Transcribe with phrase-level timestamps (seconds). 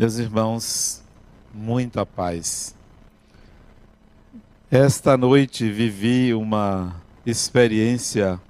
[0.00, 1.04] Meus irmãos,
[1.52, 2.74] muita paz.
[4.70, 6.96] Esta noite vivi uma
[7.26, 8.40] experiência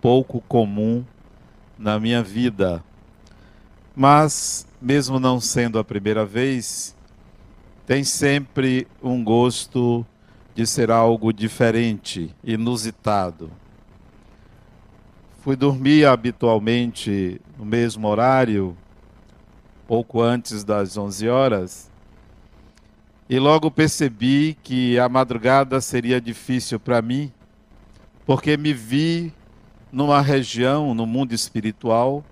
[0.00, 1.04] pouco comum
[1.78, 2.82] na minha vida,
[3.94, 6.92] mas, mesmo não sendo a primeira vez,
[7.86, 10.04] tem sempre um gosto
[10.56, 13.48] de ser algo diferente, inusitado.
[15.40, 18.76] Fui dormir habitualmente no mesmo horário,
[19.86, 21.90] pouco antes das 11 horas,
[23.28, 27.32] e logo percebi que a madrugada seria difícil para mim,
[28.24, 29.32] porque me vi
[29.90, 32.24] numa região, no mundo espiritual,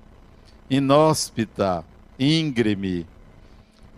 [0.69, 1.85] inóspita,
[2.19, 3.07] íngreme,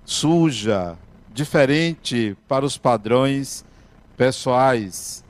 [0.04, 0.96] suja,
[1.32, 3.64] diferente para os padrões
[4.16, 5.22] pessoais.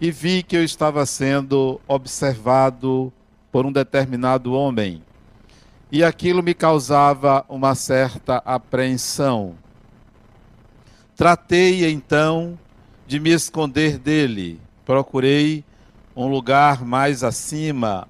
[0.00, 3.12] E vi que eu estava sendo observado
[3.50, 5.02] por um determinado homem.
[5.90, 9.56] E aquilo me causava uma certa apreensão
[11.18, 12.56] Tratei então
[13.04, 14.60] de me esconder dele.
[14.86, 15.64] Procurei
[16.14, 18.06] um lugar mais acima,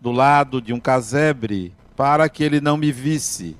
[0.00, 3.56] do lado de um casebre, para que ele não me visse.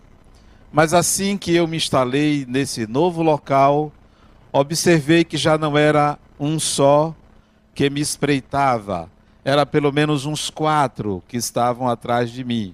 [0.72, 3.90] Mas assim que eu me instalei nesse novo local,
[4.52, 7.12] observei que já não era um só
[7.74, 9.10] que me espreitava,
[9.44, 12.72] era pelo menos uns quatro que estavam atrás de mim.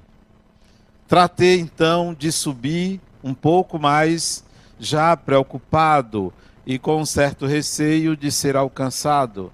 [1.10, 4.44] Tratei então de subir um pouco mais
[4.78, 6.32] já preocupado
[6.64, 9.50] e com um certo receio de ser alcançado,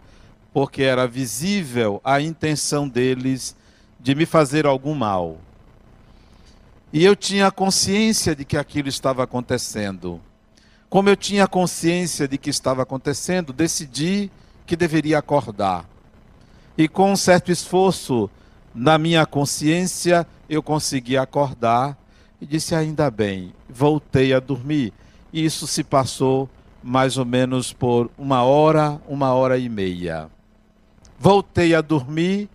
[0.53, 3.57] porque era visível a intenção deles
[3.99, 5.39] de me fazer algum mal.
[6.93, 10.21] E eu tinha consciência de que aquilo estava acontecendo.
[10.91, 14.31] Como eu tinha consciência de que estava acontecendo, decidi
[14.67, 15.89] que deveria acordar.
[16.77, 18.29] E com um certo esforço
[18.77, 21.99] na minha consciência, eu consegui acordar
[22.41, 24.93] e disse: ainda bem, voltei a dormir
[25.33, 26.49] isso se passou
[26.83, 30.29] mais ou menos por uma hora, uma hora e meia.
[31.19, 32.49] Voltei a dormir,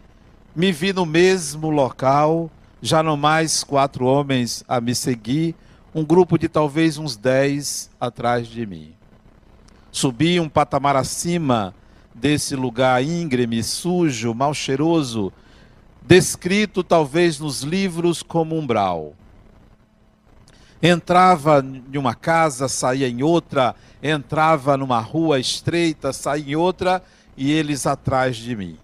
[0.56, 2.50] me vi no mesmo local,
[2.82, 5.56] já não mais quatro homens a me seguir,
[5.94, 8.94] um grupo de talvez uns dez atrás de mim.
[9.92, 11.76] Subi um patamar acima
[12.16, 15.32] desse lugar íngreme, sujo, mal cheiroso,
[16.02, 19.16] descrito talvez nos livros como umbral
[20.82, 21.64] entrava
[21.94, 27.04] em uma casa, saía em outra, entrava numa rua estreita, saía em outra,
[27.38, 28.78] e eles atrás de mim.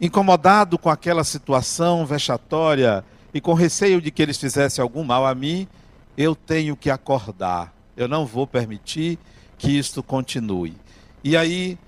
[0.00, 3.04] Incomodado com aquela situação vexatória
[3.34, 5.66] e com receio de que eles fizessem algum mal a mim,
[6.16, 7.74] eu tenho que acordar.
[7.96, 9.18] Eu não vou permitir
[9.58, 10.76] que isto continue.
[11.24, 11.78] E aí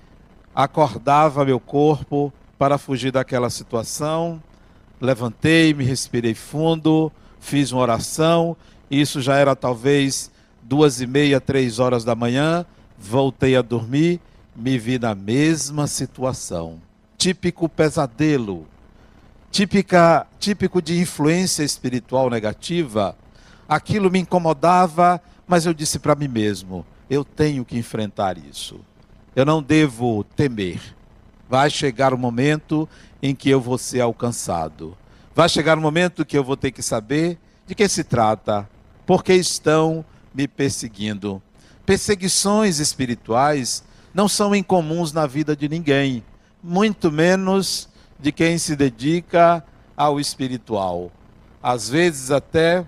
[0.53, 4.43] acordava meu corpo para fugir daquela situação.
[4.99, 7.09] Levantei-me, respirei fundo,
[7.39, 8.55] fiz uma oração,
[8.91, 10.29] isso já era talvez
[10.61, 12.65] duas e meia, três horas da manhã,
[12.97, 14.19] voltei a dormir,
[14.53, 16.81] me vi na mesma situação.
[17.17, 18.67] Típico pesadelo,
[19.49, 23.15] típica, típico de influência espiritual negativa.
[23.69, 28.81] Aquilo me incomodava, mas eu disse para mim mesmo: eu tenho que enfrentar isso.
[29.33, 30.98] Eu não devo temer.
[31.49, 32.87] Vai chegar o momento
[33.21, 34.95] em que eu vou ser alcançado.
[35.33, 38.69] Vai chegar um momento que eu vou ter que saber de que se trata,
[39.05, 41.41] porque estão me perseguindo.
[41.85, 43.83] Perseguições espirituais
[44.13, 46.23] não são incomuns na vida de ninguém,
[46.61, 47.89] muito menos
[48.19, 49.63] de quem se dedica
[49.97, 51.11] ao espiritual.
[51.63, 52.85] Às vezes até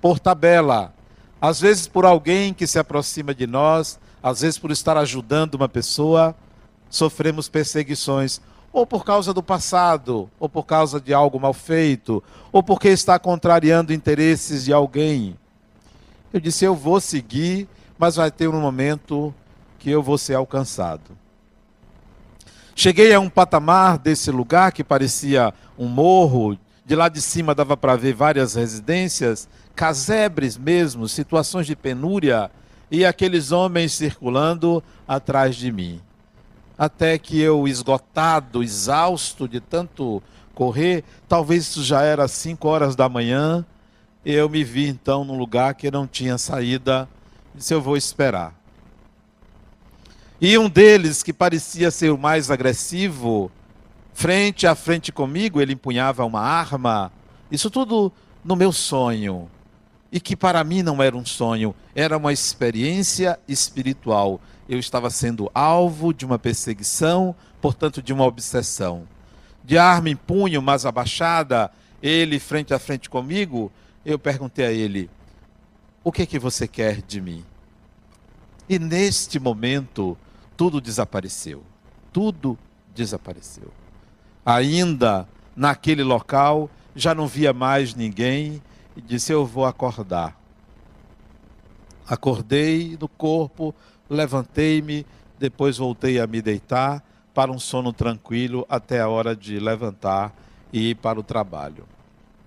[0.00, 0.94] por tabela,
[1.40, 5.68] às vezes por alguém que se aproxima de nós, às vezes por estar ajudando uma
[5.68, 6.34] pessoa,
[6.94, 8.40] sofremos perseguições
[8.72, 13.18] ou por causa do passado, ou por causa de algo mal feito, ou porque está
[13.20, 15.36] contrariando interesses de alguém.
[16.32, 19.32] Eu disse: eu vou seguir, mas vai ter um momento
[19.78, 21.16] que eu vou ser alcançado.
[22.74, 27.76] Cheguei a um patamar desse lugar que parecia um morro, de lá de cima dava
[27.76, 32.50] para ver várias residências, casebres mesmo, situações de penúria,
[32.90, 36.00] e aqueles homens circulando atrás de mim
[36.76, 40.22] até que eu, esgotado, exausto de tanto
[40.54, 43.64] correr, talvez isso já era 5 horas da manhã,
[44.24, 47.08] eu me vi então num lugar que não tinha saída,
[47.54, 48.54] disse eu vou esperar.
[50.40, 53.50] E um deles, que parecia ser o mais agressivo,
[54.12, 57.12] frente a frente comigo, ele empunhava uma arma,
[57.50, 58.12] isso tudo
[58.44, 59.48] no meu sonho.
[60.14, 65.50] E que para mim não era um sonho, era uma experiência espiritual eu estava sendo
[65.54, 69.06] alvo de uma perseguição, portanto, de uma obsessão.
[69.62, 71.70] De arma em punho, mas abaixada,
[72.02, 73.70] ele frente a frente comigo,
[74.04, 75.10] eu perguntei a ele:
[76.02, 77.44] O que é que você quer de mim?
[78.68, 80.16] E neste momento,
[80.56, 81.62] tudo desapareceu.
[82.12, 82.58] Tudo
[82.94, 83.70] desapareceu.
[84.44, 88.62] Ainda naquele local, já não via mais ninguém
[88.96, 90.38] e disse: Eu vou acordar.
[92.06, 93.74] Acordei no corpo,
[94.08, 95.06] levantei-me,
[95.38, 97.02] depois voltei a me deitar
[97.32, 100.32] para um sono tranquilo até a hora de levantar
[100.72, 101.86] e ir para o trabalho.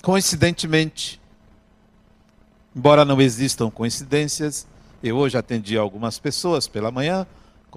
[0.01, 1.19] Coincidentemente,
[2.75, 4.67] embora não existam coincidências,
[5.03, 7.25] eu hoje atendi algumas pessoas pela manhã,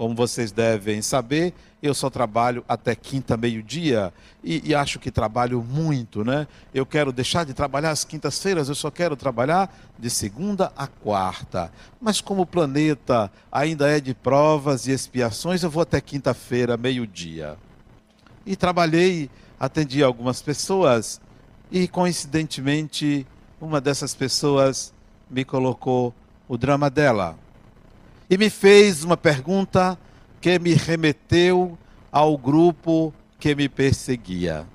[0.01, 4.11] como vocês devem saber, eu só trabalho até quinta, meio-dia,
[4.43, 6.47] e, e, acho que trabalho muito, né?
[6.73, 11.71] Eu quero deixar de trabalhar às quintas-feiras, eu só quero trabalhar de segunda a quarta.
[12.01, 17.55] Mas como o planeta ainda é de provas e expiações, eu vou até quinta-feira, meio-dia.
[18.43, 21.21] E trabalhei, atendi algumas pessoas,
[21.71, 23.27] e coincidentemente,
[23.61, 24.95] uma dessas pessoas
[25.29, 26.11] me colocou
[26.47, 27.37] o drama dela
[28.31, 29.99] e me fez uma pergunta
[30.39, 31.77] que me remeteu
[32.09, 34.65] ao grupo que me perseguia.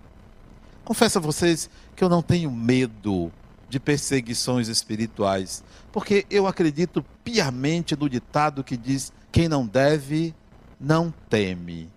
[0.85, 3.33] Confesso a vocês que eu não tenho medo
[3.67, 10.35] de perseguições espirituais, porque eu acredito piamente no ditado que diz: quem não deve,
[10.79, 11.89] não teme.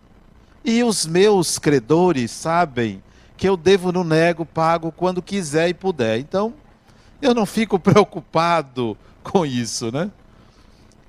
[0.63, 3.03] E os meus credores sabem
[3.35, 6.19] que eu devo no nego, pago quando quiser e puder.
[6.19, 6.53] Então,
[7.21, 10.09] eu não fico preocupado com isso, né?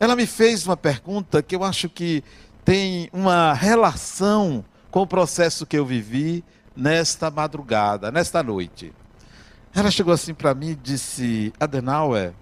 [0.00, 2.25] Ela me fez uma pergunta que eu acho que
[2.64, 6.43] tem uma relação com o processo que eu vivi
[6.75, 8.94] nesta madrugada, nesta noite.
[9.75, 12.32] Ela chegou assim para mim e disse: Adenauer,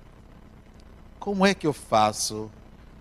[1.18, 2.48] como é que eu faço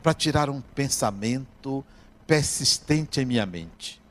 [0.01, 1.86] para tirar um pensamento
[2.25, 4.01] persistente em minha mente?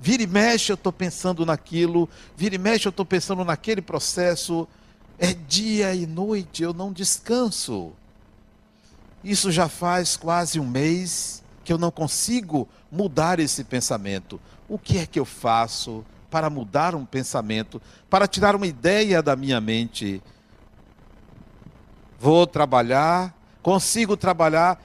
[0.00, 4.66] Vira e mexe, eu estou pensando naquilo, vira e mexe, eu estou pensando naquele processo.
[5.16, 7.92] É dia e noite, eu não descanso.
[9.24, 14.40] Isso já faz quase um mês que eu não consigo mudar esse pensamento.
[14.68, 19.36] O que é que eu faço para mudar um pensamento, para tirar uma ideia da
[19.36, 20.22] minha mente?
[22.18, 24.82] Vou trabalhar, consigo trabalhar,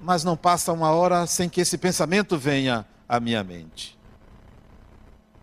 [0.00, 3.98] mas não passa uma hora sem que esse pensamento venha à minha mente.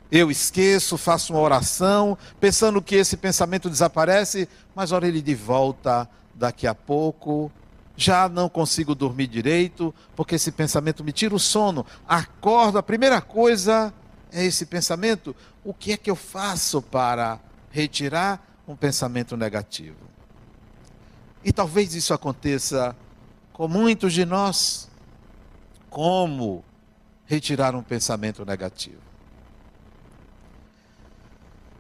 [0.10, 6.10] Eu esqueço, faço uma oração, pensando que esse pensamento desaparece, mas olha ele de volta
[6.34, 7.52] daqui a pouco,
[7.98, 11.84] já não consigo dormir direito, porque esse pensamento me tira o sono.
[12.08, 13.92] Acordo, a primeira coisa
[14.32, 15.36] é esse pensamento.
[15.64, 17.40] O que é que eu faço para
[17.72, 19.98] retirar um pensamento negativo?
[21.44, 22.96] E talvez isso aconteça
[23.52, 24.88] com muitos de nós.
[25.90, 26.64] Como
[27.26, 29.02] retirar um pensamento negativo?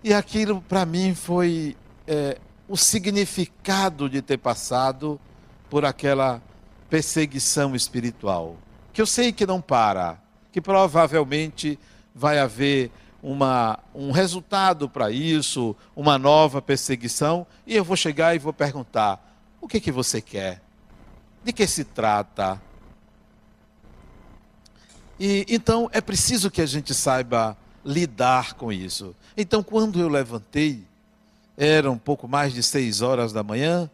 [0.04, 1.78] E aquilo para mim foi
[2.08, 5.20] é, o significado de ter passado
[5.70, 6.42] por aquela
[6.90, 8.58] perseguição espiritual,
[8.94, 10.18] que eu sei que não para,
[10.52, 11.78] que provavelmente
[12.16, 12.92] vai haver
[13.22, 19.40] uma, um resultado para isso, uma nova perseguição, e eu vou chegar e vou perguntar:
[19.60, 20.62] o que, que você quer?
[21.44, 22.62] De que se trata?
[25.20, 29.16] E então é preciso que a gente saiba lidar com isso.
[29.36, 30.84] Então, quando eu levantei,
[31.56, 33.90] era um pouco mais de seis horas da manhã,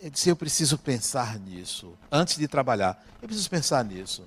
[0.00, 1.92] ele disse: Eu preciso pensar nisso.
[2.10, 4.22] Antes de trabalhar, eu preciso pensar nisso.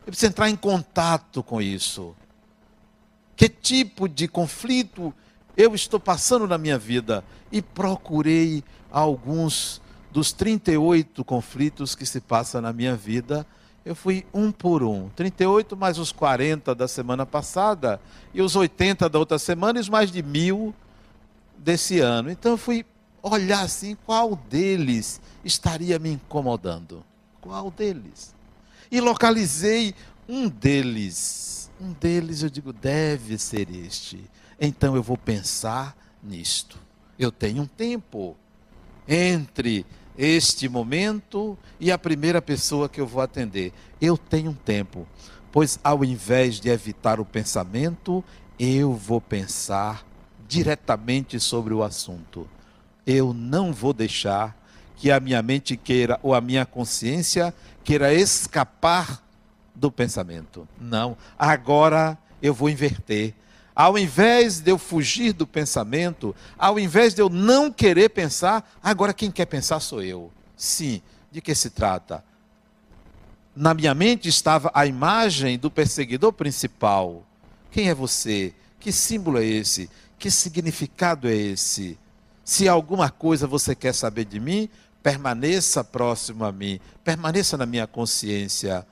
[0.00, 2.14] Eu preciso entrar em contato com isso.
[3.36, 5.14] Que tipo de conflito
[5.56, 7.24] eu estou passando na minha vida?
[7.50, 9.80] E procurei alguns
[10.10, 13.46] dos 38 conflitos que se passam na minha vida.
[13.84, 15.08] Eu fui um por um.
[15.10, 18.00] 38 mais os 40 da semana passada,
[18.32, 20.74] e os 80 da outra semana, e os mais de mil
[21.58, 22.30] desse ano.
[22.30, 22.84] Então eu fui
[23.24, 27.02] olhar assim, qual deles estaria me incomodando?
[27.40, 28.34] Qual deles?
[28.90, 29.94] E localizei
[30.28, 31.70] um deles.
[31.80, 34.22] Um deles eu digo, deve ser este.
[34.60, 36.78] Então eu vou pensar nisto.
[37.18, 38.36] Eu tenho um tempo
[39.08, 43.72] entre este momento e a primeira pessoa que eu vou atender.
[44.00, 45.08] Eu tenho um tempo,
[45.50, 48.22] pois ao invés de evitar o pensamento,
[48.58, 50.06] eu vou pensar
[50.46, 52.48] diretamente sobre o assunto
[53.06, 54.56] eu não vou deixar
[54.96, 59.22] que a minha mente queira, ou a minha consciência queira escapar
[59.74, 60.66] do pensamento.
[60.80, 61.16] Não.
[61.38, 63.34] Agora eu vou inverter.
[63.74, 69.12] Ao invés de eu fugir do pensamento, ao invés de eu não querer pensar, agora
[69.12, 70.30] quem quer pensar sou eu.
[70.56, 72.24] Sim, de que se trata?
[73.54, 77.26] Na minha mente estava a imagem do perseguidor principal.
[77.70, 78.54] Quem é você?
[78.78, 79.90] Que símbolo é esse?
[80.18, 81.98] Que significado é esse?
[82.44, 84.68] Se alguma coisa você quer saber de mim,
[85.02, 88.86] permaneça próximo a mim, permaneça na minha consciência.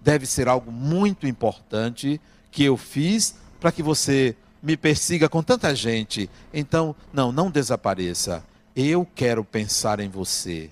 [0.00, 2.20] Deve ser algo muito importante
[2.50, 6.28] que eu fiz para que você me persiga com tanta gente.
[6.52, 8.44] Então, não, não desapareça.
[8.74, 10.70] Eu quero pensar em você.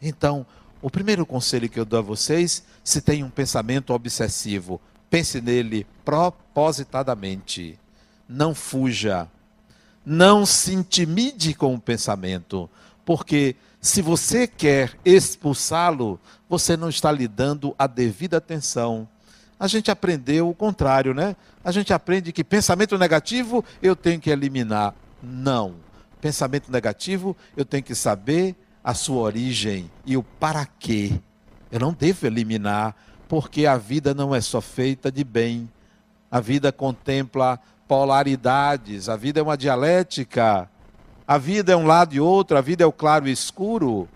[0.00, 0.44] Então,
[0.80, 5.86] o primeiro conselho que eu dou a vocês, se tem um pensamento obsessivo, pense nele
[6.04, 7.78] propositadamente.
[8.28, 9.28] Não fuja.
[10.04, 12.68] Não se intimide com o pensamento,
[13.04, 16.18] porque se você quer expulsá-lo,
[16.48, 19.08] você não está lhe dando a devida atenção.
[19.58, 21.36] A gente aprendeu o contrário, né?
[21.64, 24.94] A gente aprende que pensamento negativo eu tenho que eliminar.
[25.22, 25.74] Não.
[26.20, 31.20] Pensamento negativo eu tenho que saber a sua origem e o para quê.
[31.70, 32.94] Eu não devo eliminar,
[33.28, 35.70] porque a vida não é só feita de bem.
[36.30, 37.58] A vida contempla
[37.92, 40.66] polaridades, a vida é uma dialética.
[41.28, 44.08] A vida é um lado e outro, a vida é o claro e escuro.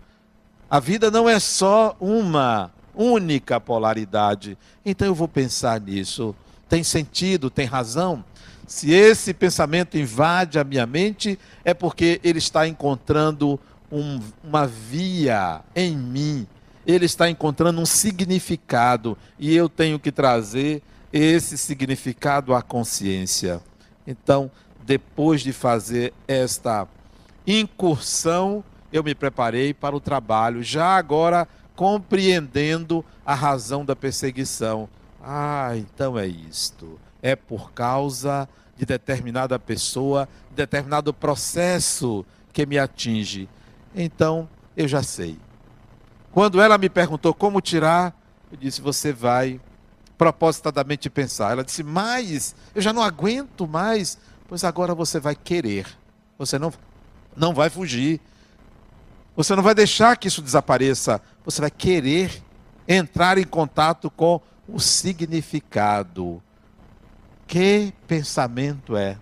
[0.70, 4.56] A vida não é só uma única polaridade.
[4.82, 6.34] Então eu vou pensar nisso.
[6.70, 8.24] Tem sentido, tem razão?
[8.66, 13.60] Se esse pensamento invade a minha mente, é porque ele está encontrando
[13.92, 16.46] um, uma via em mim,
[16.86, 23.60] ele está encontrando um significado e eu tenho que trazer esse significado à consciência.
[24.06, 24.50] Então,
[24.84, 26.86] depois de fazer esta
[27.46, 34.88] incursão, eu me preparei para o trabalho, já agora compreendendo a razão da perseguição.
[35.22, 36.98] Ah, então é isto.
[37.20, 43.48] É por causa de determinada pessoa, determinado processo que me atinge.
[43.94, 45.38] Então, eu já sei.
[46.30, 48.14] Quando ela me perguntou como tirar,
[48.50, 49.60] eu disse: você vai
[50.16, 51.52] propositadamente pensar.
[51.52, 54.18] Ela disse: mas eu já não aguento mais.
[54.48, 55.86] Pois agora você vai querer.
[56.38, 56.72] Você não
[57.36, 58.20] não vai fugir.
[59.36, 61.20] Você não vai deixar que isso desapareça.
[61.44, 62.42] Você vai querer
[62.88, 66.42] entrar em contato com o significado.
[67.46, 69.18] Que pensamento é?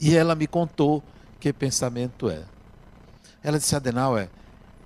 [0.00, 1.02] E ela me contou
[1.40, 2.42] que pensamento é.
[3.42, 4.28] Ela disse: Adenauer,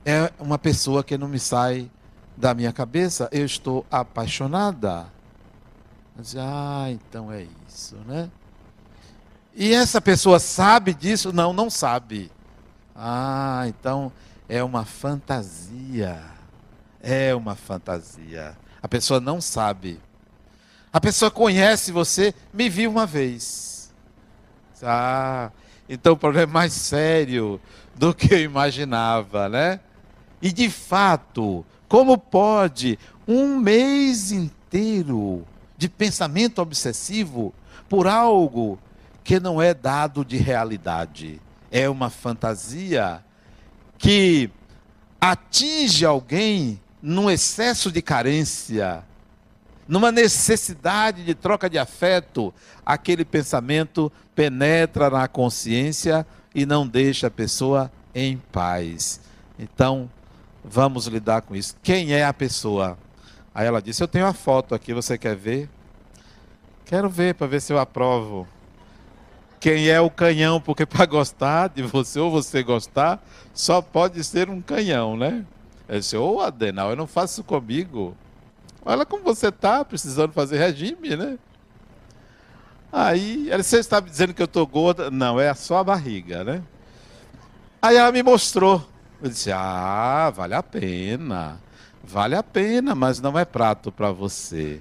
[0.05, 1.91] é uma pessoa que não me sai
[2.41, 3.29] da minha cabeça.
[3.31, 5.07] Eu estou apaixonada.
[6.17, 8.31] Disse: Ah, então é isso, né?
[9.55, 11.33] E essa pessoa sabe disso?
[11.33, 12.33] Não, não sabe.
[12.97, 14.11] Ah, então
[14.49, 16.23] é uma fantasia.
[17.03, 18.57] É uma fantasia.
[18.83, 20.01] A pessoa não sabe.
[20.93, 23.93] A pessoa conhece você, me viu uma vez.
[24.83, 25.51] Ah,
[25.89, 27.61] então o problema é mais sério
[27.95, 29.81] do que eu imaginava, né?
[30.41, 35.45] E de fato, como pode um mês inteiro
[35.77, 37.53] de pensamento obsessivo
[37.89, 38.79] por algo
[39.25, 41.41] que não é dado de realidade.
[41.69, 43.21] É uma fantasia
[43.99, 44.49] que
[45.21, 49.03] atinge alguém num excesso de carência,
[49.89, 52.55] numa necessidade de troca de afeto.
[52.87, 59.21] Aquele pensamento penetra na consciência e não deixa a pessoa em paz.
[59.59, 60.09] Então,
[60.65, 61.77] vamos lidar com isso.
[61.83, 62.99] Quem é a pessoa?
[63.55, 65.69] Aí ela disse: Eu tenho a foto aqui, você quer ver?
[66.85, 68.47] Quero ver para ver se eu aprovo
[69.61, 74.49] quem é o canhão, porque para gostar de você ou você gostar, só pode ser
[74.49, 75.45] um canhão, né?
[75.87, 78.17] Eu disse, ô oh, Adenal, eu não faço isso comigo.
[78.83, 81.39] Olha como você está, precisando fazer regime, né?
[82.91, 85.11] Aí, ela, você está dizendo que eu estou gorda?
[85.11, 86.63] Não, é só a barriga, né?
[87.83, 88.85] Aí ela me mostrou.
[89.23, 91.61] Eu disse, ah, vale a pena.
[92.03, 94.81] Vale a pena, mas não é prato para você.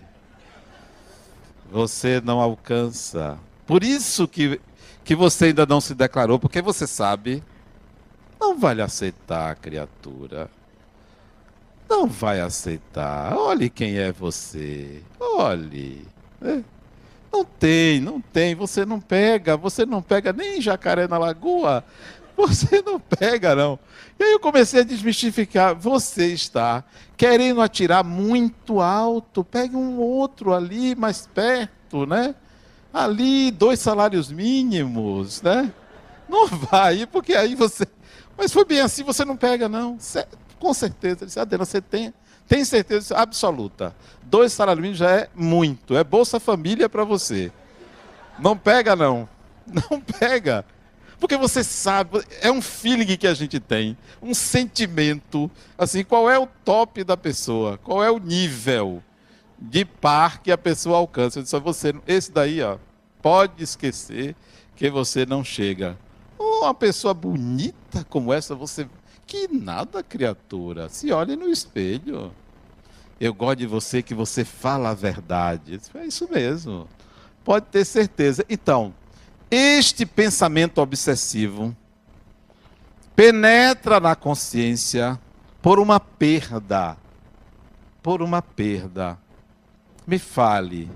[1.71, 3.37] Você não alcança.
[3.67, 4.59] Por isso que
[5.09, 7.43] que você ainda não se declarou, porque você sabe,
[8.39, 10.47] não vai aceitar, criatura.
[11.89, 13.35] Não vai aceitar.
[13.35, 15.01] Olhe quem é você.
[15.19, 16.05] Olhe.
[16.43, 16.61] É.
[17.33, 18.53] Não tem, não tem.
[18.53, 21.83] Você não pega, você não pega nem jacaré na lagoa.
[22.39, 23.77] Você não pega, não.
[24.17, 25.75] E aí eu comecei a desmistificar.
[25.75, 26.83] Você está
[27.17, 29.43] querendo atirar muito alto.
[29.43, 32.33] Pegue um outro ali mais perto, né?
[32.93, 35.71] ali dois salários mínimos, né?
[36.27, 37.87] Não vai, porque aí você.
[38.37, 39.97] Mas foi bem assim, você não pega, não.
[40.59, 41.25] Com certeza.
[41.25, 42.13] Disse, Adena, você tem,
[42.47, 43.95] tem certeza absoluta.
[44.23, 45.95] Dois salários mínimos já é muito.
[45.95, 47.51] É Bolsa Família para você.
[48.37, 49.27] Não pega, não.
[49.67, 50.65] Não pega.
[51.19, 56.39] Porque você sabe, é um feeling que a gente tem, um sentimento, assim, qual é
[56.39, 59.03] o top da pessoa, qual é o nível
[59.57, 61.41] de par que a pessoa alcança.
[61.41, 62.77] A você, esse daí, ó,
[63.21, 64.35] Pode esquecer
[64.75, 65.97] que você não chega.
[66.37, 68.87] Uma pessoa bonita como essa, você.
[69.27, 70.89] Que nada, criatura.
[70.89, 72.31] Se olhe no espelho.
[73.19, 75.79] Eu gosto de você que você fala a verdade.
[75.93, 76.87] É isso mesmo.
[77.43, 78.45] Pode ter certeza.
[78.49, 78.93] Então,
[79.51, 81.75] este pensamento obsessivo
[83.15, 85.19] penetra na consciência
[85.61, 86.95] por uma perda.
[88.01, 89.17] Por uma perda.
[90.05, 90.89] Me fale,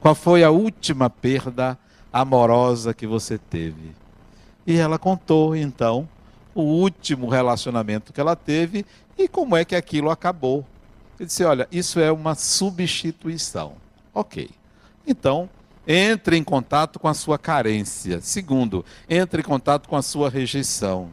[0.00, 1.78] qual foi a última perda
[2.12, 3.92] amorosa que você teve?
[4.66, 6.08] E ela contou, então,
[6.54, 8.84] o último relacionamento que ela teve
[9.16, 10.66] e como é que aquilo acabou.
[11.18, 13.74] Ele disse: Olha, isso é uma substituição.
[14.12, 14.50] Ok.
[15.06, 15.48] Então,
[15.86, 18.20] entre em contato com a sua carência.
[18.20, 21.10] Segundo, entre em contato com a sua rejeição.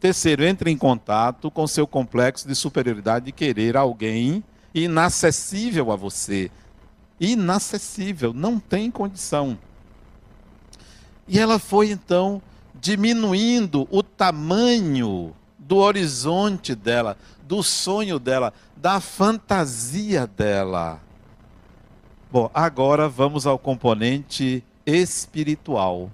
[0.00, 4.42] Terceiro, entre em contato com seu complexo de superioridade de querer alguém
[4.74, 6.50] inacessível a você.
[7.20, 9.58] Inacessível, não tem condição.
[11.28, 12.40] E ela foi então
[12.74, 21.00] diminuindo o tamanho do horizonte dela, do sonho dela, da fantasia dela.
[22.36, 26.10] Bom, agora vamos ao componente espiritual.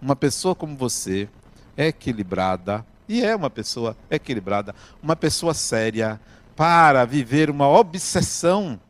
[0.00, 1.28] Uma pessoa como você
[1.76, 6.18] é equilibrada, e é uma pessoa equilibrada, uma pessoa séria,
[6.56, 8.80] para viver uma obsessão,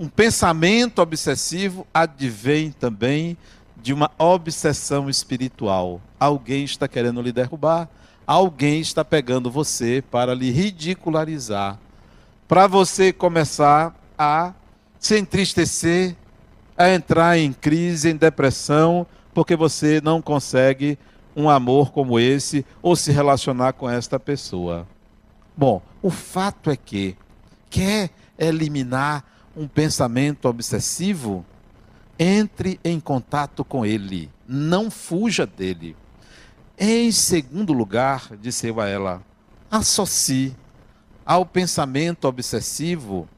[0.00, 3.36] um pensamento obsessivo, advém também
[3.76, 6.00] de uma obsessão espiritual.
[6.18, 7.86] Alguém está querendo lhe derrubar,
[8.26, 11.78] alguém está pegando você para lhe ridicularizar,
[12.48, 14.54] para você começar a
[15.02, 16.14] se entristecer,
[16.78, 19.04] a entrar em crise, em depressão,
[19.34, 20.96] porque você não consegue
[21.34, 24.86] um amor como esse ou se relacionar com esta pessoa.
[25.56, 27.16] Bom, o fato é que
[27.68, 29.24] quer eliminar
[29.56, 31.44] um pensamento obsessivo,
[32.16, 35.96] entre em contato com ele, não fuja dele.
[36.78, 39.20] Em segundo lugar, disse eu a ela,
[39.68, 40.54] associe
[41.26, 43.28] ao pensamento obsessivo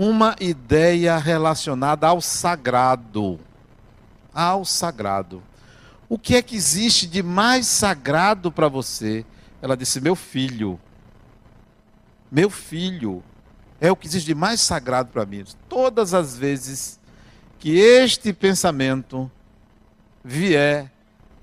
[0.00, 3.40] uma ideia relacionada ao sagrado.
[4.32, 5.42] Ao sagrado.
[6.08, 9.26] O que é que existe de mais sagrado para você?
[9.60, 10.78] Ela disse: Meu filho.
[12.30, 13.24] Meu filho.
[13.80, 15.44] É o que existe de mais sagrado para mim.
[15.68, 17.00] Todas as vezes
[17.58, 19.28] que este pensamento
[20.22, 20.92] vier,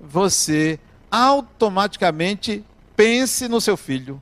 [0.00, 2.64] você automaticamente
[2.96, 4.20] pense no seu filho.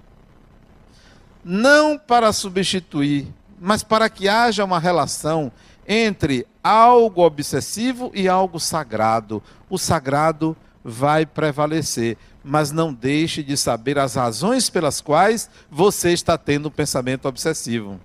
[1.44, 3.32] Não para substituir
[3.64, 5.50] mas para que haja uma relação
[5.88, 9.42] entre algo obsessivo e algo sagrado.
[9.70, 16.36] O sagrado vai prevalecer, mas não deixe de saber as razões pelas quais você está
[16.36, 17.98] tendo um pensamento obsessivo.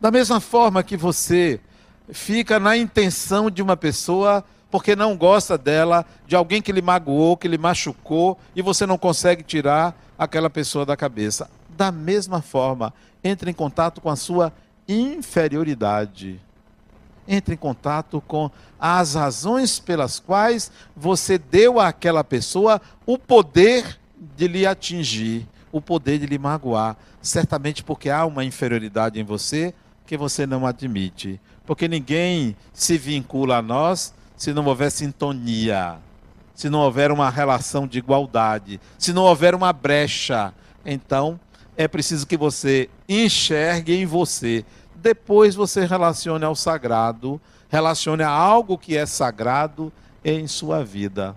[0.00, 1.58] Da mesma forma que você
[2.12, 7.36] fica na intenção de uma pessoa porque não gosta dela, de alguém que lhe magoou,
[7.36, 11.50] que lhe machucou, e você não consegue tirar aquela pessoa da cabeça.
[11.80, 12.92] Da mesma forma,
[13.24, 14.52] entre em contato com a sua
[14.86, 16.38] inferioridade.
[17.26, 23.98] Entre em contato com as razões pelas quais você deu àquela pessoa o poder
[24.36, 26.98] de lhe atingir, o poder de lhe magoar.
[27.22, 29.72] Certamente porque há uma inferioridade em você
[30.04, 31.40] que você não admite.
[31.64, 35.96] Porque ninguém se vincula a nós se não houver sintonia,
[36.54, 40.52] se não houver uma relação de igualdade, se não houver uma brecha.
[40.84, 41.40] Então,
[41.80, 44.66] é preciso que você enxergue em você.
[44.96, 47.40] Depois você relacione ao sagrado,
[47.70, 49.90] relacione a algo que é sagrado
[50.22, 51.34] em sua vida.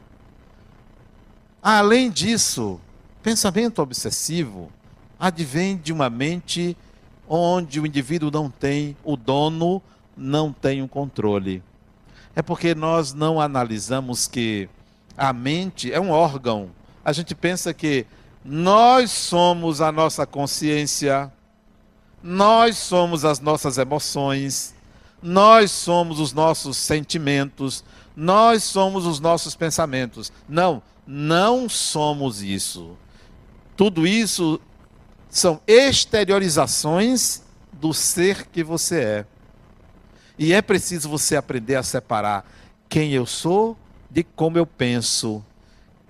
[1.61, 2.77] Além disso,
[3.21, 4.69] pensamento obsessivo
[5.17, 6.75] advém de uma mente
[7.25, 9.81] onde o indivíduo não tem, o dono
[10.17, 11.63] não tem o um controle.
[12.35, 14.67] É porque nós não analisamos que
[15.15, 16.69] a mente é um órgão.
[17.05, 18.05] A gente pensa que
[18.43, 21.31] nós somos a nossa consciência,
[22.21, 24.75] nós somos as nossas emoções,
[25.21, 27.83] nós somos os nossos sentimentos,
[28.15, 30.31] nós somos os nossos pensamentos.
[30.47, 32.97] Não, não somos isso.
[33.77, 34.59] Tudo isso
[35.29, 39.25] são exteriorizações do ser que você é.
[40.37, 42.45] E é preciso você aprender a separar
[42.89, 43.77] quem eu sou
[44.09, 45.43] de como eu penso,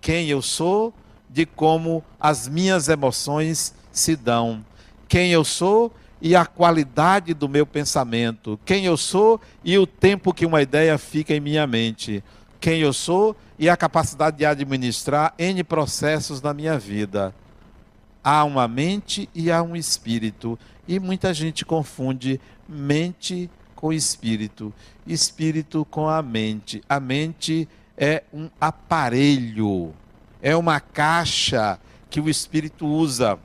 [0.02, 0.94] quem eu sou
[1.34, 4.64] de como as minhas emoções se dão,
[5.08, 5.92] quem eu sou
[6.22, 10.96] e a qualidade do meu pensamento, quem eu sou e o tempo que uma ideia
[10.98, 12.24] fica em minha mente,
[12.60, 17.34] quem eu sou e a capacidade de administrar N processos na minha vida.
[18.24, 24.72] Há uma mente e há um espírito, e muita gente confunde mente com espírito,
[25.06, 26.82] espírito com a mente.
[26.88, 27.68] A mente
[27.98, 29.94] é um aparelho,
[30.44, 31.80] é uma caixa
[32.10, 33.40] que o espírito usa.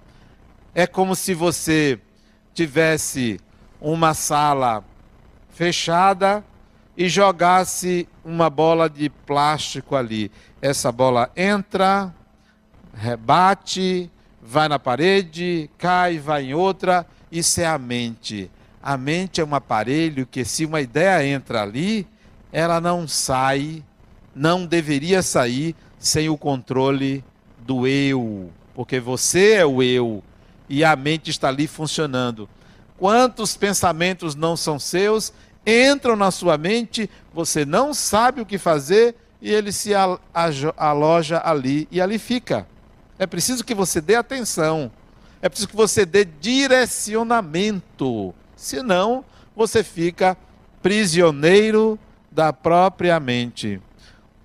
[0.74, 2.00] É como se você
[2.52, 3.40] tivesse
[3.80, 4.84] uma sala
[5.48, 6.44] fechada
[6.96, 10.28] e jogasse uma bola de plástico ali.
[10.60, 12.12] Essa bola entra,
[12.92, 14.10] rebate,
[14.42, 17.06] vai na parede, cai, vai em outra.
[17.30, 18.50] Isso é a mente.
[18.82, 22.08] A mente é um aparelho que, se uma ideia entra ali,
[22.52, 23.84] ela não sai,
[24.34, 27.24] não deveria sair sem o controle
[27.58, 30.22] do eu, porque você é o eu
[30.68, 32.48] e a mente está ali funcionando.
[32.96, 35.32] Quantos pensamentos não são seus,
[35.66, 39.92] entram na sua mente, você não sabe o que fazer e ele se
[40.76, 42.66] aloja ali e ali fica.
[43.18, 44.90] É preciso que você dê atenção,
[45.42, 50.36] é preciso que você dê direcionamento, senão você fica
[50.82, 51.98] prisioneiro
[52.30, 53.80] da própria mente.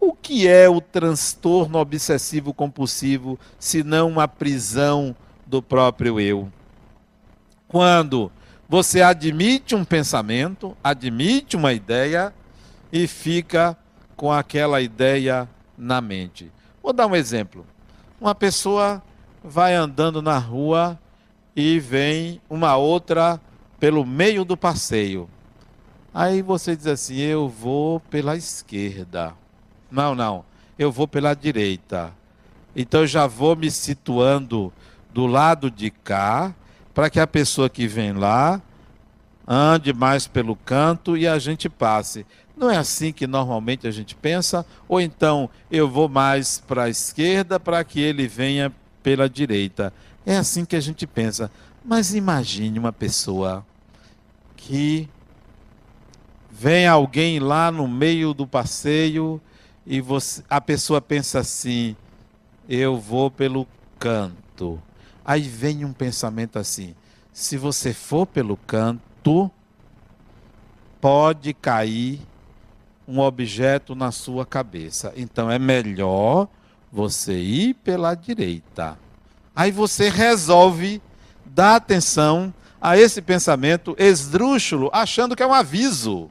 [0.06, 5.16] O que é o transtorno obsessivo compulsivo, se não uma prisão
[5.48, 6.52] do próprio eu?
[7.70, 8.30] Quando
[8.68, 12.34] você admite um pensamento, admite uma ideia
[12.92, 13.78] e fica
[14.18, 16.52] com aquela ideia na mente.
[16.84, 17.66] Vou dar um exemplo.
[18.20, 19.02] Uma pessoa
[19.42, 21.00] vai andando na rua
[21.56, 23.40] e vem uma outra
[23.80, 25.30] pelo meio do passeio.
[26.14, 29.42] Aí você diz assim: Eu vou pela esquerda.
[29.94, 30.44] Não, não,
[30.78, 32.12] eu vou pela direita.
[32.76, 34.74] Então eu já vou me situando
[35.14, 36.56] do lado de cá,
[36.96, 38.60] para que a pessoa que vem lá
[39.48, 42.26] ande mais pelo canto e a gente passe.
[42.58, 44.66] Não é assim que normalmente a gente pensa?
[44.88, 49.94] Ou então eu vou mais para a esquerda para que ele venha pela direita.
[50.26, 51.52] É assim que a gente pensa.
[51.86, 53.64] Mas imagine uma pessoa
[54.56, 55.08] que
[56.50, 59.42] vem alguém lá no meio do passeio
[59.86, 61.96] e você, a pessoa pensa assim:
[62.68, 63.68] eu vou pelo
[64.00, 64.82] canto.
[65.26, 66.96] Aí vem um pensamento assim:
[67.32, 69.50] se você for pelo canto,
[71.02, 72.22] pode cair
[73.08, 75.14] um objeto na sua cabeça.
[75.16, 76.48] Então é melhor
[76.92, 78.98] você ir pela direita.
[79.56, 81.02] Aí você resolve
[81.46, 86.30] dar atenção a esse pensamento esdrúxulo, achando que é um aviso.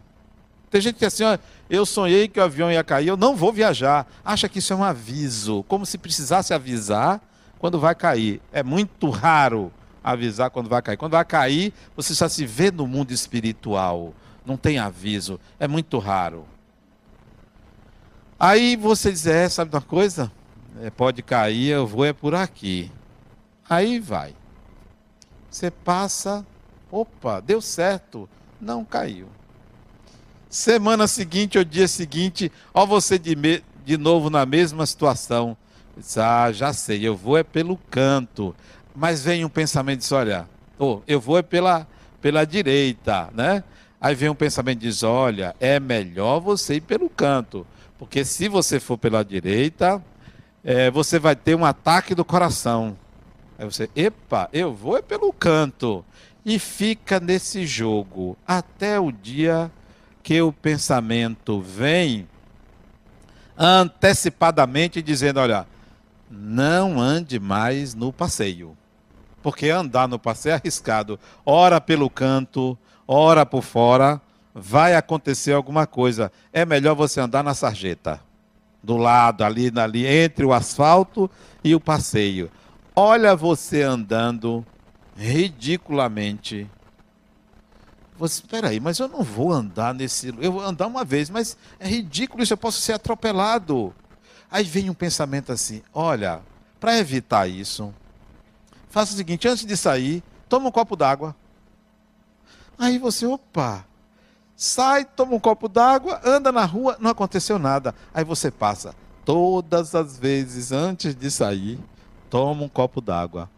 [0.71, 1.37] Tem gente que é assim, ó,
[1.73, 4.07] eu sonhei que o avião ia cair, eu não vou viajar.
[4.23, 7.19] Acha que isso é um aviso, como se precisasse avisar
[7.59, 8.43] quando vai cair.
[8.53, 9.73] É muito raro
[10.05, 10.99] avisar quando vai cair.
[10.99, 14.13] Quando vai cair, você já se vê no mundo espiritual.
[14.45, 15.41] Não tem aviso.
[15.59, 16.45] É muito raro.
[18.39, 20.31] Aí você diz, é, sabe uma coisa?
[20.83, 22.93] É, pode cair, eu vou é por aqui.
[23.67, 24.35] Aí vai.
[25.49, 26.45] Você passa,
[26.91, 28.29] opa, deu certo.
[28.61, 29.29] Não caiu.
[30.53, 35.57] Semana seguinte ou dia seguinte, ó você de, me, de novo na mesma situação.
[36.15, 38.55] Ah, já sei, eu vou é pelo canto.
[38.95, 40.47] Mas vem um pensamento diz, olha,
[40.79, 41.89] oh, eu vou é pela,
[42.21, 43.65] pela direita, né?
[43.99, 47.67] Aí vem um pensamento diz, olha, é melhor você ir pelo canto.
[47.99, 50.05] Porque se você for pela direita,
[50.63, 52.95] é, você vai ter um ataque do coração.
[53.59, 56.05] Aí você, epa, eu vou é pelo canto.
[56.45, 59.71] E fica nesse jogo até o dia
[60.23, 62.29] que o pensamento vem
[63.57, 65.67] antecipadamente dizendo: olha,
[66.31, 68.77] não ande mais no passeio.
[69.43, 71.19] Porque andar no passeio é arriscado.
[71.45, 74.21] Ora pelo canto, ora por fora,
[74.55, 76.31] vai acontecer alguma coisa.
[76.53, 78.21] É melhor você andar na sarjeta.
[78.83, 81.31] Do lado, ali, ali, entre o asfalto
[81.63, 82.51] e o passeio.
[82.95, 84.65] Olha você andando
[85.17, 86.69] ridiculamente
[88.23, 90.33] você, espera aí, mas eu não vou andar nesse.
[90.39, 93.93] Eu vou andar uma vez, mas é ridículo isso, eu posso ser atropelado.
[94.49, 96.41] Aí vem um pensamento assim: olha,
[96.79, 97.93] para evitar isso,
[98.89, 101.35] faça o seguinte: antes de sair, toma um copo d'água.
[102.79, 103.85] Aí você, opa,
[104.55, 107.93] sai, toma um copo d'água, anda na rua, não aconteceu nada.
[108.15, 111.77] Aí você passa todas as vezes antes de sair,
[112.31, 113.51] toma um copo d'água.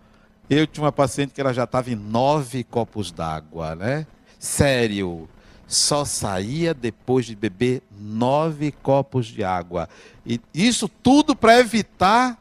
[0.49, 4.07] Eu tinha uma paciente que ela já estava em nove copos d'água, né?
[4.45, 5.29] Sério.
[5.67, 9.89] Só saía depois de beber nove copos de água.
[10.25, 12.39] E isso tudo para evitar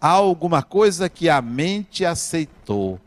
[0.00, 3.00] alguma coisa que a mente aceitou.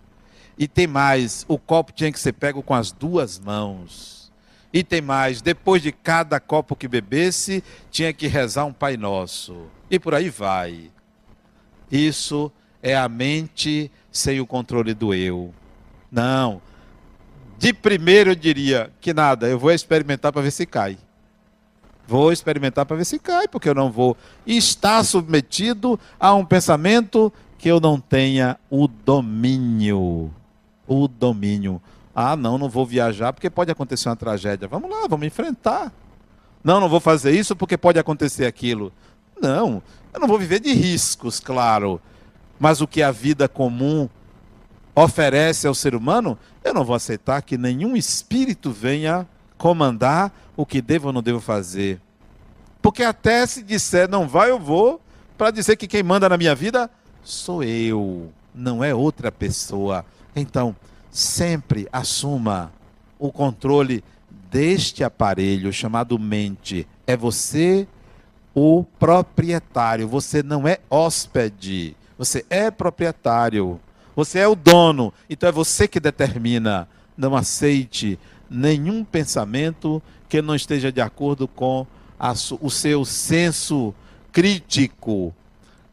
[0.57, 4.31] E tem mais: o copo tinha que ser pego com as duas mãos.
[4.71, 9.67] E tem mais: depois de cada copo que bebesse, tinha que rezar um Pai Nosso.
[9.91, 10.89] E por aí vai.
[11.91, 15.53] Isso é a mente sem o controle do eu.
[16.09, 16.61] Não
[17.59, 20.97] de primeiro eu diria que nada, eu vou experimentar para ver se cai.
[22.07, 24.15] Vou experimentar para ver se cai, porque eu não vou
[24.47, 30.33] estar submetido a um pensamento que eu não tenha o domínio.
[30.87, 31.81] O domínio.
[32.15, 34.65] Ah, não, não vou viajar porque pode acontecer uma tragédia.
[34.65, 35.91] Vamos lá, vamos enfrentar.
[36.63, 38.91] Não, não vou fazer isso porque pode acontecer aquilo.
[39.39, 42.01] Não, eu não vou viver de riscos, claro.
[42.57, 44.07] Mas o que a vida comum
[44.95, 50.81] oferece ao ser humano, eu não vou aceitar que nenhum espírito venha comandar o que
[50.81, 52.01] devo ou não devo fazer.
[52.81, 55.01] Porque até se disser não vai, eu vou,
[55.37, 56.89] para dizer que quem manda na minha vida
[57.23, 60.05] sou eu, não é outra pessoa.
[60.35, 60.75] Então,
[61.11, 62.71] sempre assuma
[63.17, 64.03] o controle
[64.49, 66.87] deste aparelho chamado mente.
[67.05, 67.87] É você
[68.53, 73.79] o proprietário, você não é hóspede, você é proprietário.
[74.19, 76.89] Você é o dono, então é você que determina.
[77.17, 81.87] Não aceite nenhum pensamento que não esteja de acordo com
[82.19, 83.95] a, o seu senso
[84.29, 85.33] crítico,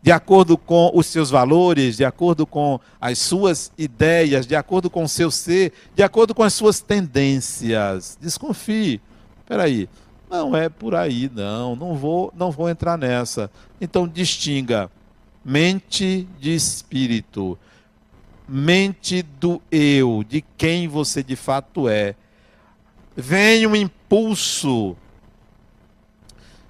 [0.02, 5.04] de acordo com os seus valores, de acordo com as suas ideias, de acordo com
[5.04, 8.18] o seu ser, de acordo com as suas tendências.
[8.20, 9.00] Desconfie.
[9.38, 9.88] Espera aí.
[10.28, 11.76] Não é por aí, não.
[11.76, 13.48] Não vou, não vou entrar nessa.
[13.80, 14.90] Então distinga
[15.44, 17.56] mente de espírito,
[18.48, 22.14] mente do eu, de quem você de fato é.
[23.16, 24.96] Vem um impulso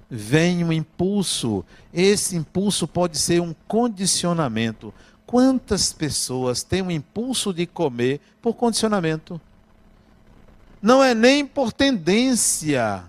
[0.09, 1.65] vem um impulso.
[1.93, 4.93] Esse impulso pode ser um condicionamento.
[5.25, 9.41] Quantas pessoas têm o impulso de comer por condicionamento?
[10.81, 13.03] Não é nem por tendência,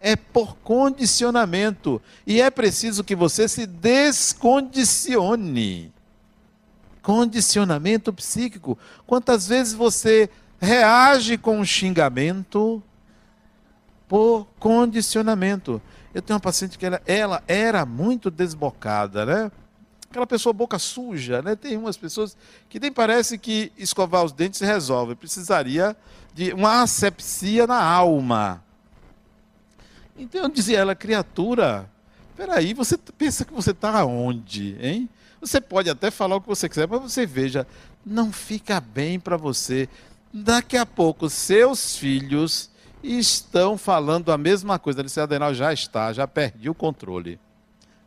[0.00, 2.02] é por condicionamento.
[2.26, 5.92] E é preciso que você se descondicione.
[7.06, 8.76] Condicionamento psíquico.
[9.06, 12.82] Quantas vezes você reage com um xingamento
[14.08, 15.80] por condicionamento?
[16.12, 19.52] Eu tenho uma paciente que ela, ela era muito desbocada, né?
[20.10, 21.54] Aquela pessoa boca suja, né?
[21.54, 22.36] Tem umas pessoas
[22.68, 25.14] que nem parece que escovar os dentes resolve.
[25.14, 25.96] Precisaria
[26.34, 28.64] de uma asepsia na alma.
[30.18, 31.88] Então eu dizia ela, criatura,
[32.36, 35.08] peraí, você pensa que você está onde, hein?
[35.40, 37.66] Você pode até falar o que você quiser, mas você veja,
[38.04, 39.88] não fica bem para você.
[40.32, 42.70] Daqui a pouco, seus filhos
[43.02, 45.02] estão falando a mesma coisa.
[45.02, 47.38] Disse, Adenal, já está, já perdi o controle.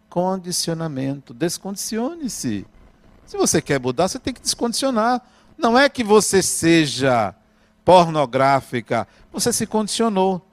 [0.10, 1.34] Condicionamento.
[1.34, 2.66] Descondicione-se.
[3.26, 5.22] Se você quer mudar, você tem que descondicionar.
[5.58, 7.36] Não é que você seja
[7.84, 10.46] pornográfica, você se condicionou.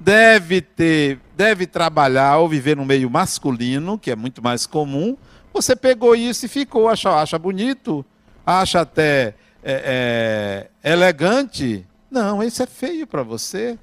[0.00, 5.16] Deve ter, deve trabalhar ou viver no meio masculino, que é muito mais comum.
[5.58, 8.06] Você pegou isso e ficou, acha, acha bonito,
[8.46, 11.84] acha até é, é, elegante.
[12.08, 13.76] Não, isso é feio para você.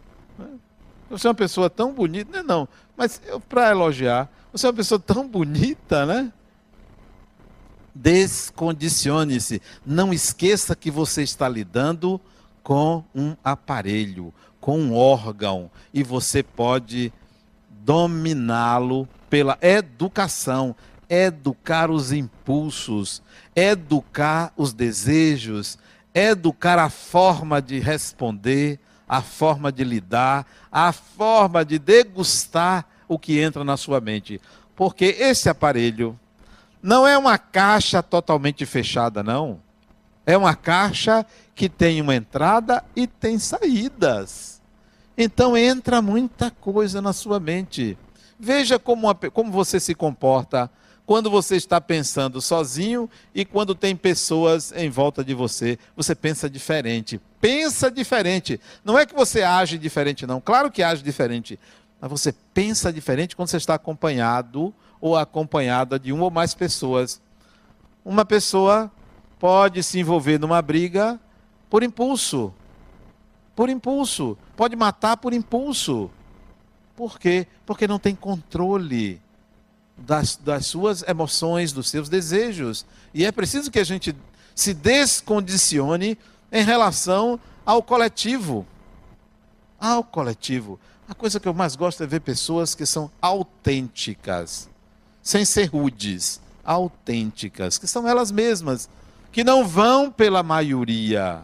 [1.10, 4.76] Você é uma pessoa tão bonita, não, é não mas para elogiar, você é uma
[4.76, 6.32] pessoa tão bonita, né?
[7.94, 9.62] Descondicione-se.
[9.86, 12.22] Não esqueça que você está lidando
[12.64, 17.12] com um aparelho, com um órgão, e você pode
[17.70, 20.74] dominá-lo pela educação,
[21.10, 23.22] educar os impulsos,
[23.56, 25.78] educar os desejos,
[26.14, 33.40] educar a forma de responder, a forma de lidar, a forma de degustar o que
[33.40, 34.42] entra na sua mente.
[34.76, 36.20] Porque esse aparelho
[36.82, 39.60] não é uma caixa totalmente fechada, não.
[40.26, 44.62] É uma caixa que tem uma entrada e tem saídas.
[45.18, 47.98] Então entra muita coisa na sua mente.
[48.40, 50.70] Veja como, como você se comporta
[51.06, 55.78] quando você está pensando sozinho e quando tem pessoas em volta de você.
[55.96, 57.22] Você pensa diferente.
[57.40, 58.60] Pensa diferente.
[58.84, 60.42] Não é que você age diferente, não.
[60.42, 61.60] Claro que age diferente.
[62.02, 67.22] Mas você pensa diferente quando você está acompanhado ou acompanhada de uma ou mais pessoas.
[68.04, 68.92] Uma pessoa
[69.40, 71.20] pode se envolver numa briga
[71.70, 72.52] por impulso.
[73.56, 74.38] Por impulso.
[74.56, 76.10] Pode matar por impulso.
[76.96, 77.46] Por quê?
[77.66, 79.22] Porque não tem controle
[79.98, 82.86] das, das suas emoções, dos seus desejos.
[83.14, 84.16] E é preciso que a gente
[84.54, 86.18] se descondicione
[86.52, 88.66] em relação ao coletivo.
[89.80, 90.80] Ao coletivo.
[91.08, 94.68] A coisa que eu mais gosto é ver pessoas que são autênticas,
[95.22, 98.90] sem ser rudes, autênticas, que são elas mesmas,
[99.32, 101.44] que não vão pela maioria,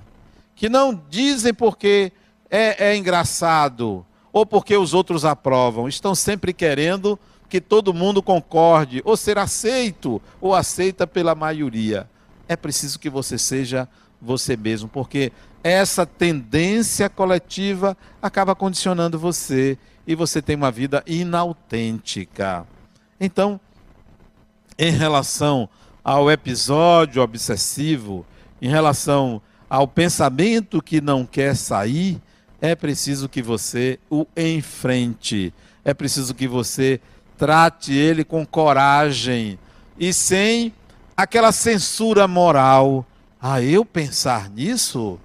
[0.56, 2.12] que não dizem porque
[2.50, 7.20] é, é engraçado ou porque os outros aprovam, estão sempre querendo
[7.52, 12.10] que todo mundo concorde, ou ser aceito ou aceita pela maioria.
[12.48, 13.90] É preciso que você seja
[14.22, 22.66] você mesmo, porque essa tendência coletiva acaba condicionando você e você tem uma vida inautêntica.
[23.20, 23.60] Então,
[24.80, 25.68] em relação
[26.02, 28.26] ao episódio obsessivo,
[28.62, 32.22] em relação ao pensamento que não quer sair,
[32.62, 35.54] é preciso que você o enfrente.
[35.84, 37.02] É preciso que você
[37.42, 39.58] trate ele com coragem
[39.98, 40.72] e sem
[41.18, 43.04] aquela censura moral.
[43.42, 45.20] Ah, eu pensar nisso?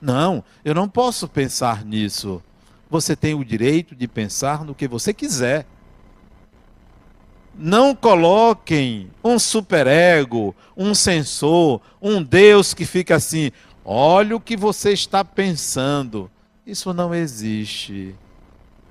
[0.00, 2.42] Não, eu não posso pensar nisso.
[2.88, 5.66] Você tem o direito de pensar no que você quiser.
[7.54, 13.52] Não coloquem um superego, um censor, um Deus que fica assim:
[13.84, 16.30] olha o que você está pensando.
[16.66, 18.14] Isso não existe.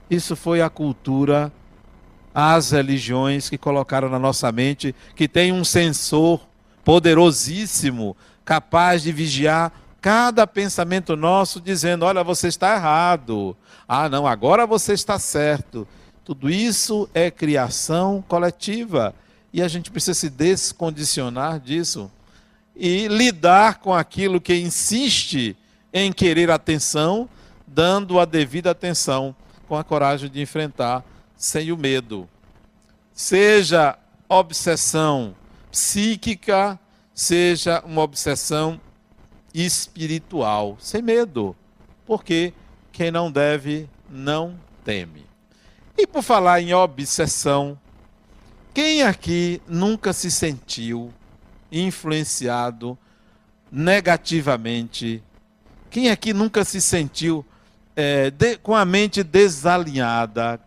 [0.08, 1.52] Isso foi a cultura,
[2.34, 6.42] as religiões que colocaram na nossa mente que tem um sensor
[6.84, 13.56] poderosíssimo, capaz de vigiar cada pensamento nosso dizendo: olha, você está errado.
[13.88, 15.88] Ah, não, agora você está certo.
[16.26, 19.14] Tudo isso é criação coletiva
[19.52, 22.10] e a gente precisa se descondicionar disso
[22.76, 25.56] e lidar com aquilo que insiste
[25.94, 27.30] em querer atenção,
[27.68, 29.36] dando a devida atenção,
[29.68, 31.04] com a coragem de enfrentar
[31.36, 32.28] sem o medo.
[33.14, 35.36] Seja obsessão
[35.72, 36.80] psíquica,
[37.14, 38.80] seja uma obsessão
[39.54, 41.56] espiritual, sem medo,
[42.06, 42.54] porque
[42.92, 45.26] quem não deve não teme.
[45.98, 47.80] E por falar em obsessão,
[48.74, 51.14] quem aqui nunca se sentiu
[51.72, 52.98] influenciado
[53.72, 55.24] negativamente?
[55.92, 57.46] Quem aqui nunca se sentiu
[57.96, 60.60] é, de, com a mente desalinhada,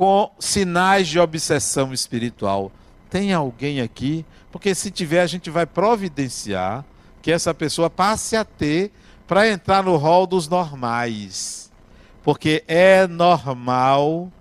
[0.00, 2.72] com sinais de obsessão espiritual?
[3.10, 4.24] Tem alguém aqui?
[4.50, 6.86] Porque se tiver, a gente vai providenciar
[7.20, 8.92] que essa pessoa passe a ter
[9.28, 11.70] para entrar no rol dos normais.
[12.22, 14.32] Porque é normal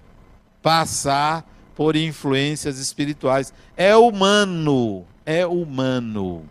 [0.62, 1.45] passar
[1.76, 3.54] por influências espirituais.
[3.76, 6.48] É humano, é humano.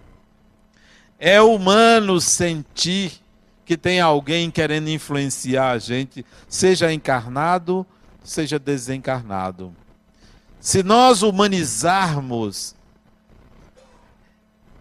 [1.18, 3.12] É humano sentir
[3.64, 7.86] que tem alguém querendo influenciar a gente, seja encarnado,
[8.28, 9.74] seja desencarnado.
[10.60, 12.74] Se nós humanizarmos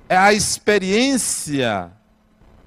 [0.10, 1.92] é a experiência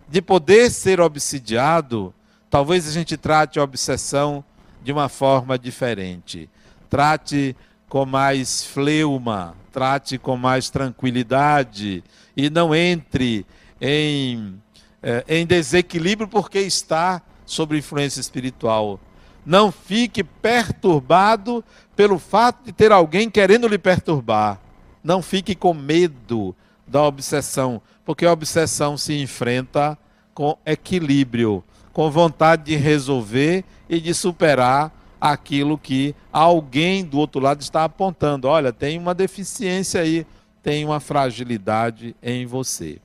[0.09, 2.15] de poder ser obsidiado,
[2.49, 4.45] talvez a gente trate a obsessão
[4.83, 6.49] de uma forma diferente.
[6.89, 7.57] Trate
[7.89, 12.03] com mais fleuma, trate com mais tranquilidade
[12.37, 13.47] e não entre
[13.81, 14.61] em,
[15.03, 19.01] eh, em desequilíbrio porque está sob influência espiritual.
[19.45, 21.65] Não fique perturbado
[21.97, 24.61] pelo fato de ter alguém querendo lhe perturbar.
[25.03, 26.55] Não fique com medo
[26.87, 29.97] da obsessão, porque a obsessão se enfrenta
[30.35, 37.61] com equilíbrio, com vontade de resolver e de superar aquilo que alguém do outro lado
[37.61, 38.49] está apontando.
[38.49, 40.27] Olha, tem uma deficiência aí,
[40.63, 42.99] tem uma fragilidade em você.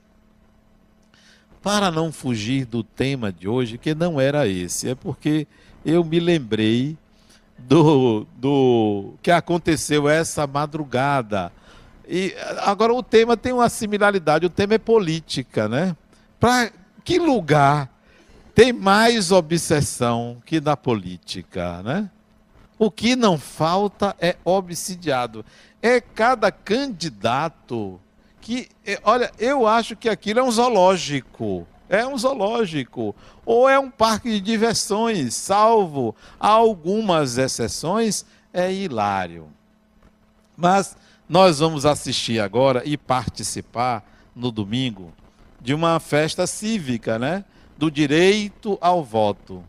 [1.62, 5.46] Para não fugir do tema de hoje, que não era esse, é porque
[5.86, 6.98] eu me lembrei
[7.56, 11.52] do, do que aconteceu essa madrugada
[12.08, 15.96] e agora o tema tem uma similaridade, o tema é política, né?
[16.38, 16.70] Para
[17.04, 17.88] que lugar
[18.54, 22.10] tem mais obsessão que na política, né?
[22.78, 25.44] O que não falta é obsidiado.
[25.80, 28.00] É cada candidato
[28.40, 31.66] que, é, olha, eu acho que aquilo é um zoológico.
[31.88, 33.14] É um zoológico.
[33.44, 39.48] Ou é um parque de diversões, salvo algumas exceções, é hilário.
[40.56, 40.96] Mas
[41.28, 45.12] nós vamos assistir agora e participar no domingo
[45.60, 47.44] de uma festa cívica, né?
[47.76, 49.62] Do direito ao voto.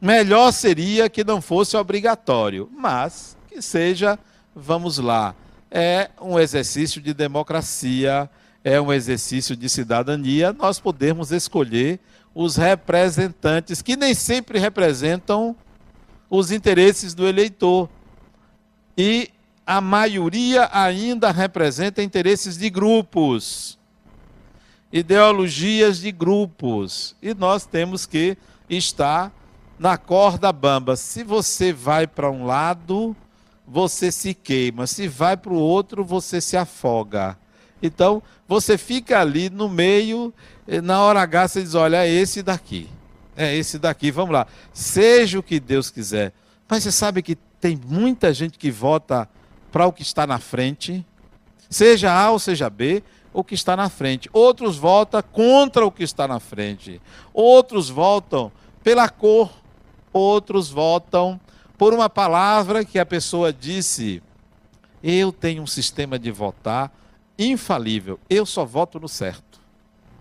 [0.00, 4.18] Melhor seria que não fosse obrigatório, mas que seja,
[4.54, 5.34] vamos lá,
[5.70, 8.30] é um exercício de democracia,
[8.68, 11.98] é um exercício de cidadania, nós podemos escolher
[12.34, 15.56] os representantes que nem sempre representam
[16.28, 17.88] os interesses do eleitor.
[18.96, 19.30] E
[19.66, 23.78] a maioria ainda representa interesses de grupos,
[24.92, 27.16] ideologias de grupos.
[27.22, 28.36] E nós temos que
[28.68, 29.32] estar
[29.78, 30.94] na corda bamba.
[30.94, 33.16] Se você vai para um lado,
[33.66, 34.86] você se queima.
[34.86, 37.38] Se vai para o outro, você se afoga.
[37.82, 40.32] Então, você fica ali no meio,
[40.82, 42.88] na hora H você diz: olha, é esse daqui.
[43.36, 44.46] É esse daqui, vamos lá.
[44.72, 46.32] Seja o que Deus quiser.
[46.68, 49.28] Mas você sabe que tem muita gente que vota
[49.70, 51.06] para o que está na frente,
[51.68, 53.02] seja A ou seja B,
[53.32, 54.28] o que está na frente.
[54.32, 57.00] Outros votam contra o que está na frente.
[57.32, 58.50] Outros votam
[58.82, 59.50] pela cor.
[60.12, 61.38] Outros votam
[61.76, 64.22] por uma palavra que a pessoa disse.
[65.02, 66.92] Eu tenho um sistema de votar
[67.38, 68.18] infalível.
[68.28, 69.60] Eu só voto no certo.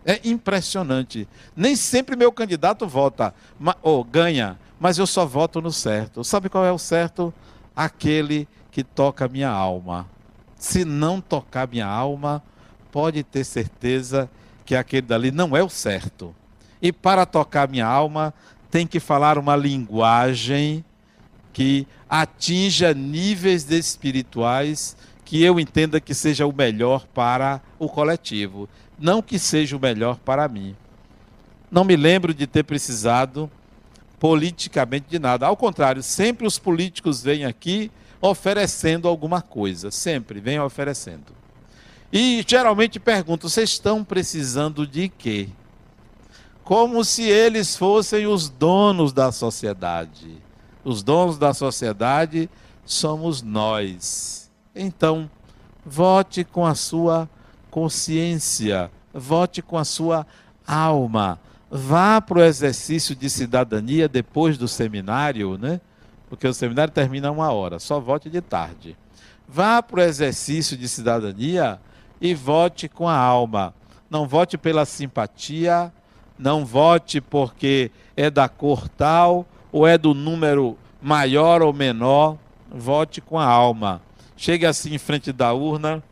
[0.05, 1.27] É impressionante.
[1.55, 3.33] Nem sempre meu candidato vota
[3.81, 6.23] ou ganha, mas eu só voto no certo.
[6.23, 7.33] Sabe qual é o certo?
[7.75, 10.07] Aquele que toca minha alma.
[10.55, 12.41] Se não tocar minha alma,
[12.91, 14.29] pode ter certeza
[14.65, 16.35] que aquele dali não é o certo.
[16.81, 18.33] E para tocar minha alma,
[18.69, 20.85] tem que falar uma linguagem
[21.57, 24.95] que atinja níveis espirituais
[25.25, 30.19] que eu entenda que seja o melhor para o coletivo, não que seja o melhor
[30.19, 30.75] para mim.
[31.71, 33.49] Não me lembro de ter precisado
[34.19, 35.47] politicamente de nada.
[35.47, 37.89] Ao contrário, sempre os políticos vêm aqui
[38.21, 41.33] oferecendo alguma coisa, sempre vêm oferecendo.
[42.13, 45.49] E geralmente perguntam: vocês estão precisando de quê?
[46.63, 50.45] Como se eles fossem os donos da sociedade.
[50.87, 52.49] Os donos da sociedade
[52.85, 54.49] somos nós.
[54.73, 55.29] Então,
[55.85, 57.29] vote com a sua
[57.69, 60.25] consciência, vote com a sua
[60.65, 61.41] alma.
[61.69, 65.81] Vá para o exercício de cidadania depois do seminário, né?
[66.29, 68.95] Porque o seminário termina uma hora, só vote de tarde.
[69.45, 71.81] Vá para o exercício de cidadania
[72.21, 73.73] e vote com a alma.
[74.09, 75.91] Não vote pela simpatia,
[76.39, 82.37] não vote porque é da cor tal ou é do número maior ou menor.
[82.69, 84.01] Vote com a alma.
[84.35, 86.03] Chegue assim em frente da urna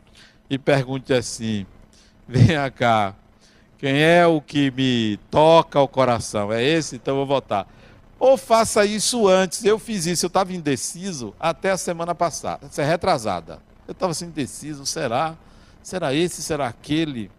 [0.48, 1.66] e pergunte assim:
[2.26, 3.14] venha cá,
[3.78, 6.52] quem é o que me toca o coração?
[6.52, 6.96] É esse?
[6.96, 7.68] Então eu vou votar.
[8.18, 9.64] Ou faça isso antes.
[9.64, 13.60] Eu fiz isso, eu estava indeciso até a semana passada, é retrasada.
[13.86, 15.36] Eu estava assim indeciso, será?
[15.82, 16.42] Será esse?
[16.42, 17.30] Será aquele?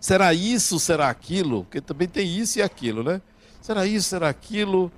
[0.00, 0.78] Será isso?
[0.78, 1.64] Será aquilo?
[1.64, 3.20] Porque também tem isso e aquilo, né?
[3.66, 4.10] Será isso?
[4.10, 4.92] Será aquilo?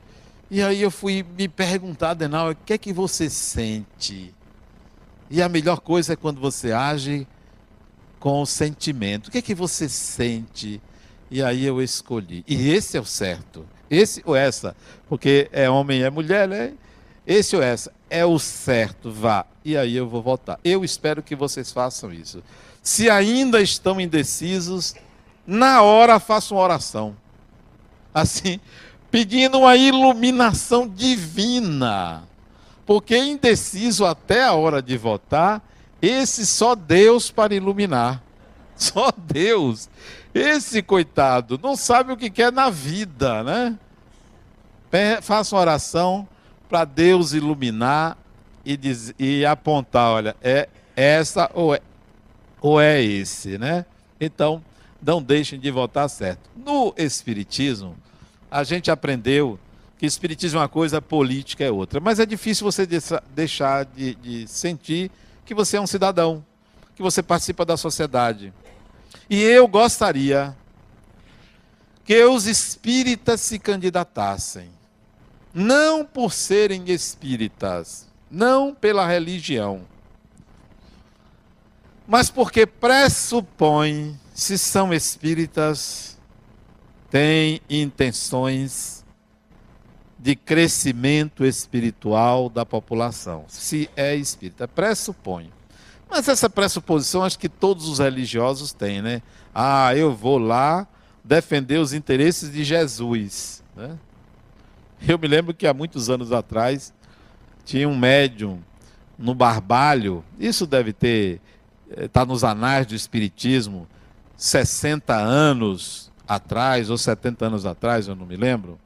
[0.51, 4.35] E aí eu fui me perguntar, Denal, o que é que você sente?
[5.31, 7.27] E a melhor coisa é quando você age
[8.21, 9.29] com o sentimento.
[9.29, 10.83] O que é que você sente?
[11.31, 12.45] E aí eu escolhi.
[12.47, 13.65] E esse é o certo.
[13.89, 14.77] Esse ou essa.
[15.09, 16.75] Porque é homem e é mulher, né?
[17.27, 19.47] Esse ou essa é o certo, vá.
[19.65, 20.61] E aí eu vou votar.
[20.63, 22.43] Eu espero que vocês façam isso.
[22.83, 24.95] Se ainda estão indecisos,
[25.47, 27.17] na hora façam uma oração.
[28.21, 28.61] Assim,
[29.11, 32.23] pedindo uma iluminação divina.
[32.87, 35.63] Porque indeciso até a hora de votar,
[36.01, 38.23] esse só Deus para iluminar.
[38.79, 39.91] Só Deus.
[40.33, 43.77] Esse coitado não sabe o que quer na vida, né?
[45.21, 46.29] Faça uma oração
[46.69, 48.17] para Deus iluminar
[48.65, 51.81] e, diz, e apontar, olha, é essa ou é,
[52.61, 53.85] ou é esse, né?
[54.21, 54.63] Então,
[55.03, 56.49] não deixem de votar certo.
[56.55, 57.97] No Espiritismo,
[58.51, 59.59] a gente aprendeu
[59.99, 62.01] que Espiritismo é uma coisa, política é outra.
[62.01, 62.87] Mas é difícil você
[63.35, 65.11] deixar de, de sentir
[65.45, 66.45] que você é um cidadão,
[66.95, 68.53] que você participa da sociedade.
[69.29, 70.57] E eu gostaria
[72.05, 74.71] que os espíritas se candidatassem
[75.53, 79.85] não por serem espíritas, não pela religião,
[82.07, 86.08] mas porque pressupõe, se são espíritas,
[87.11, 89.05] têm intenções
[90.19, 95.51] de crescimento espiritual da população, se é espírita, pressupõe.
[96.11, 99.23] Mas essa pressuposição acho que todos os religiosos têm, né?
[99.55, 100.89] Ah, eu vou lá
[101.23, 103.97] defender os interesses de Jesus, né?
[105.07, 106.93] Eu me lembro que há muitos anos atrás
[107.65, 108.61] tinha um médium
[109.17, 111.41] no Barbalho, isso deve ter,
[111.97, 113.87] está eh, nos anais do Espiritismo,
[114.37, 118.79] 60 anos atrás, ou 70 anos atrás, eu não me lembro,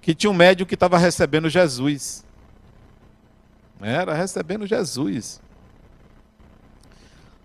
[0.00, 2.24] que tinha um médium que estava recebendo Jesus.
[3.80, 5.40] Era recebendo Jesus.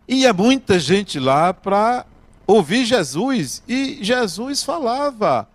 [0.07, 2.05] Ia muita gente lá para
[2.45, 5.47] ouvir Jesus, e Jesus falava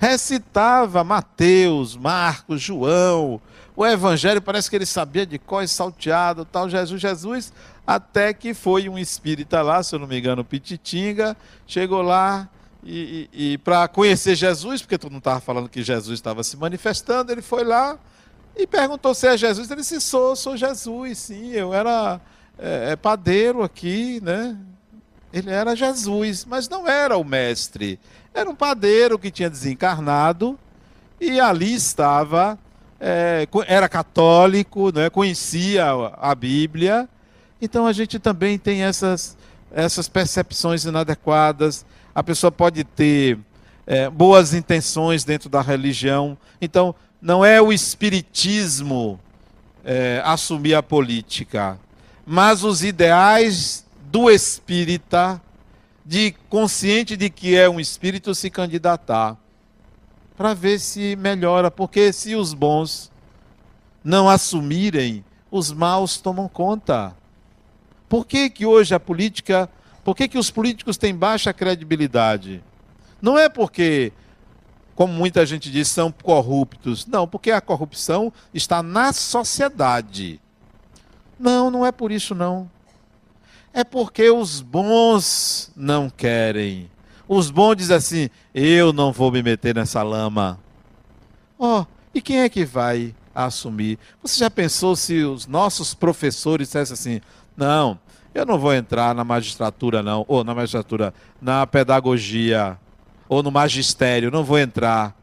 [0.00, 3.38] recitava Mateus, Marcos, João,
[3.76, 7.52] o evangelho, parece que ele sabia de cor salteado, tal, Jesus, Jesus,
[7.86, 12.48] até que foi um espírita lá, se eu não me engano, Pititinga, chegou lá
[12.82, 17.30] e, e, para conhecer Jesus, porque todo mundo estava falando que Jesus estava se manifestando,
[17.30, 17.98] ele foi lá
[18.56, 22.20] e perguntou se é Jesus, ele disse, sou, sou Jesus, sim, eu era
[22.58, 24.56] é, é padeiro aqui, né,
[25.32, 28.00] ele era Jesus, mas não era o mestre.
[28.34, 30.58] Era um padeiro que tinha desencarnado
[31.20, 32.58] e ali estava,
[32.98, 37.08] é, era católico, né, conhecia a Bíblia.
[37.60, 39.36] Então a gente também tem essas
[39.72, 41.84] essas percepções inadequadas,
[42.14, 43.38] a pessoa pode ter
[43.86, 46.36] é, boas intenções dentro da religião.
[46.60, 49.20] Então, não é o espiritismo
[49.84, 51.78] é, assumir a política,
[52.26, 55.40] mas os ideais do espírita,
[56.04, 59.36] de consciente de que é um espírito, se candidatar
[60.36, 63.12] para ver se melhora, porque se os bons
[64.02, 67.14] não assumirem, os maus tomam conta.
[68.08, 69.68] Por que, que hoje a política,
[70.04, 72.62] por que, que os políticos têm baixa credibilidade?
[73.20, 74.12] Não é porque,
[74.94, 77.06] como muita gente diz, são corruptos.
[77.06, 80.40] Não, porque a corrupção está na sociedade.
[81.38, 82.70] Não, não é por isso não.
[83.72, 86.90] É porque os bons não querem.
[87.28, 90.58] Os bons dizem assim: eu não vou me meter nessa lama.
[91.58, 93.98] Oh, e quem é que vai assumir?
[94.22, 97.20] Você já pensou se os nossos professores dissessem assim:
[97.56, 97.98] não,
[98.34, 102.78] eu não vou entrar na magistratura, não, ou na magistratura, na pedagogia
[103.28, 105.16] ou no magistério, não vou entrar.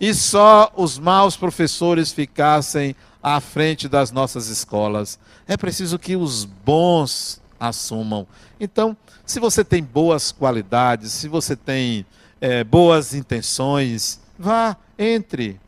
[0.00, 5.18] E só os maus professores ficassem à frente das nossas escolas.
[5.46, 8.26] É preciso que os bons assumam.
[8.58, 8.96] Então,
[9.26, 12.06] se você tem boas qualidades, se você tem
[12.40, 15.60] é, boas intenções, vá, entre.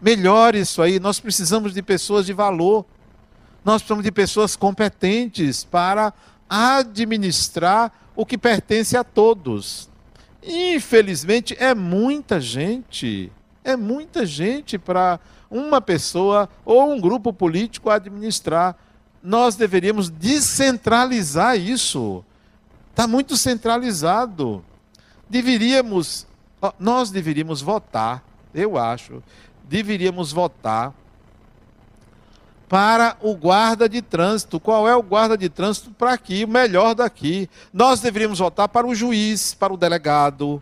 [0.00, 1.00] Melhore isso aí.
[1.00, 2.86] Nós precisamos de pessoas de valor.
[3.64, 6.12] Nós precisamos de pessoas competentes para
[6.48, 9.88] administrar o que pertence a todos.
[10.42, 13.32] Infelizmente, é muita gente.
[13.64, 15.18] É muita gente para
[15.50, 18.76] uma pessoa ou um grupo político administrar.
[19.22, 22.22] Nós deveríamos descentralizar isso.
[22.90, 24.62] Está muito centralizado.
[25.28, 26.26] Deveríamos,
[26.78, 28.22] nós deveríamos votar,
[28.54, 29.22] eu acho,
[29.64, 30.92] deveríamos votar
[32.74, 34.58] para o guarda de trânsito.
[34.58, 37.48] Qual é o guarda de trânsito para aqui, o melhor daqui?
[37.72, 40.60] Nós deveríamos votar para o juiz, para o delegado.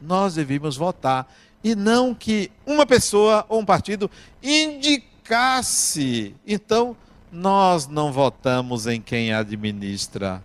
[0.00, 1.30] Nós deveríamos votar.
[1.62, 4.10] E não que uma pessoa ou um partido
[4.42, 6.34] indicasse.
[6.46, 6.96] Então,
[7.30, 10.42] nós não votamos em quem administra.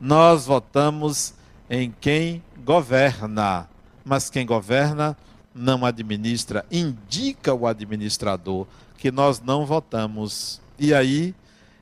[0.00, 1.34] Nós votamos
[1.68, 3.68] em quem governa.
[4.04, 5.16] Mas quem governa
[5.52, 8.64] não administra, indica o administrador
[8.98, 10.60] que nós não votamos.
[10.78, 11.34] E aí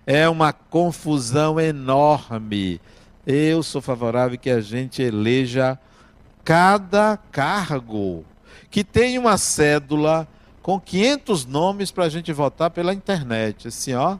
[0.06, 2.80] é uma confusão enorme.
[3.26, 5.76] Eu sou favorável que a gente eleja
[6.44, 8.24] cada cargo,
[8.70, 10.28] que tenha uma cédula
[10.62, 13.66] com 500 nomes para a gente votar pela internet.
[13.68, 14.18] Assim, ó.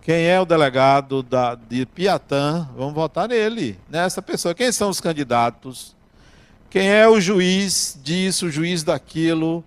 [0.00, 2.68] Quem é o delegado da, de Piatã?
[2.76, 4.54] Vamos votar nele, nessa pessoa.
[4.54, 5.96] Quem são os candidatos?
[6.68, 9.64] Quem é o juiz disso, o juiz daquilo?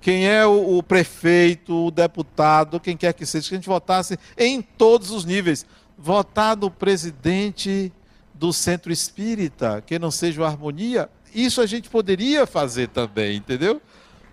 [0.00, 4.18] Quem é o, o, prefeito, o deputado, quem quer que seja, que a gente votasse
[4.36, 5.66] em todos os níveis.
[5.98, 7.92] Votar no presidente
[8.34, 13.80] do centro espírita, que não seja o Harmonia, isso a gente poderia fazer também, entendeu?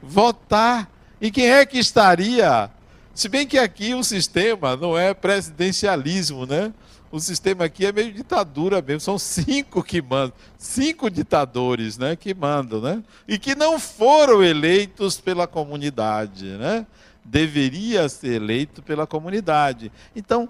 [0.01, 0.89] Votar.
[1.19, 2.69] E quem é que estaria?
[3.13, 6.73] Se bem que aqui o sistema não é presidencialismo, né?
[7.13, 8.99] O sistema aqui é meio ditadura mesmo.
[8.99, 13.03] São cinco que mandam, cinco ditadores, né, que mandam, né?
[13.27, 16.87] E que não foram eleitos pela comunidade, né?
[17.23, 19.91] Deveria ser eleito pela comunidade.
[20.15, 20.49] Então,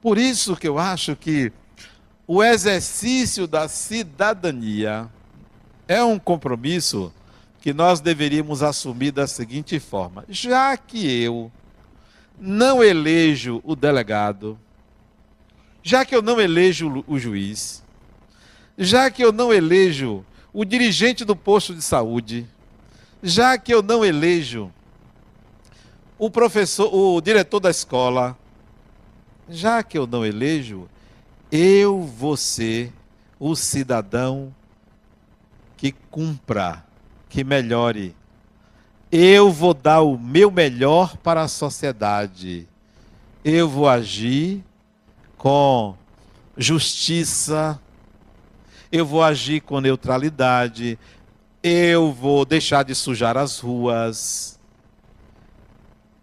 [0.00, 1.52] por isso que eu acho que
[2.24, 5.08] o exercício da cidadania
[5.88, 7.12] é um compromisso
[7.60, 11.50] que nós deveríamos assumir da seguinte forma: já que eu
[12.38, 14.56] não elejo o delegado,
[15.82, 17.82] já que eu não elejo o juiz,
[18.76, 22.46] já que eu não elejo o dirigente do posto de saúde,
[23.22, 24.72] já que eu não elejo
[26.18, 28.36] o professor, o diretor da escola,
[29.48, 30.88] já que eu não elejo,
[31.50, 32.92] eu vou ser
[33.38, 34.54] o cidadão
[35.76, 36.84] que cumpra,
[37.28, 38.14] que melhore.
[39.10, 42.68] Eu vou dar o meu melhor para a sociedade.
[43.42, 44.62] Eu vou agir
[45.40, 45.96] com
[46.54, 47.80] justiça,
[48.92, 50.98] eu vou agir com neutralidade,
[51.62, 54.60] eu vou deixar de sujar as ruas,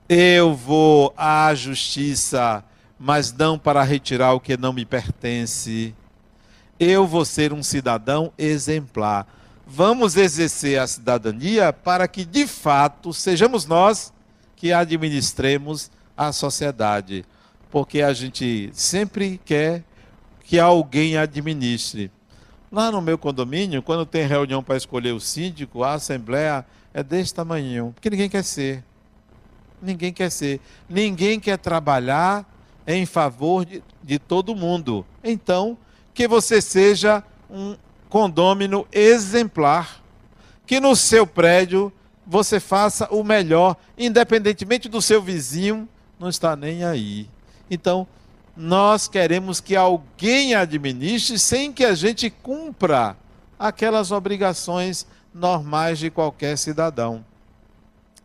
[0.07, 2.63] eu vou à justiça,
[2.99, 5.95] mas não para retirar o que não me pertence.
[6.79, 9.25] Eu vou ser um cidadão exemplar.
[9.65, 14.13] Vamos exercer a cidadania para que, de fato, sejamos nós
[14.55, 17.25] que administremos a sociedade
[17.69, 19.83] porque a gente sempre quer
[20.43, 22.11] que alguém administre.
[22.71, 27.33] Lá no meu condomínio, quando tem reunião para escolher o síndico, a assembleia é desse
[27.33, 28.83] tamanho, porque ninguém quer ser.
[29.81, 30.59] Ninguém quer ser.
[30.89, 32.45] Ninguém quer trabalhar
[32.85, 35.05] em favor de, de todo mundo.
[35.23, 35.77] Então,
[36.13, 37.75] que você seja um
[38.09, 40.01] condômino exemplar.
[40.65, 41.91] Que no seu prédio
[42.25, 45.87] você faça o melhor, independentemente do seu vizinho,
[46.19, 47.29] não está nem aí.
[47.69, 48.07] Então,
[48.55, 53.15] nós queremos que alguém administre sem que a gente cumpra
[53.59, 57.23] aquelas obrigações normais de qualquer cidadão.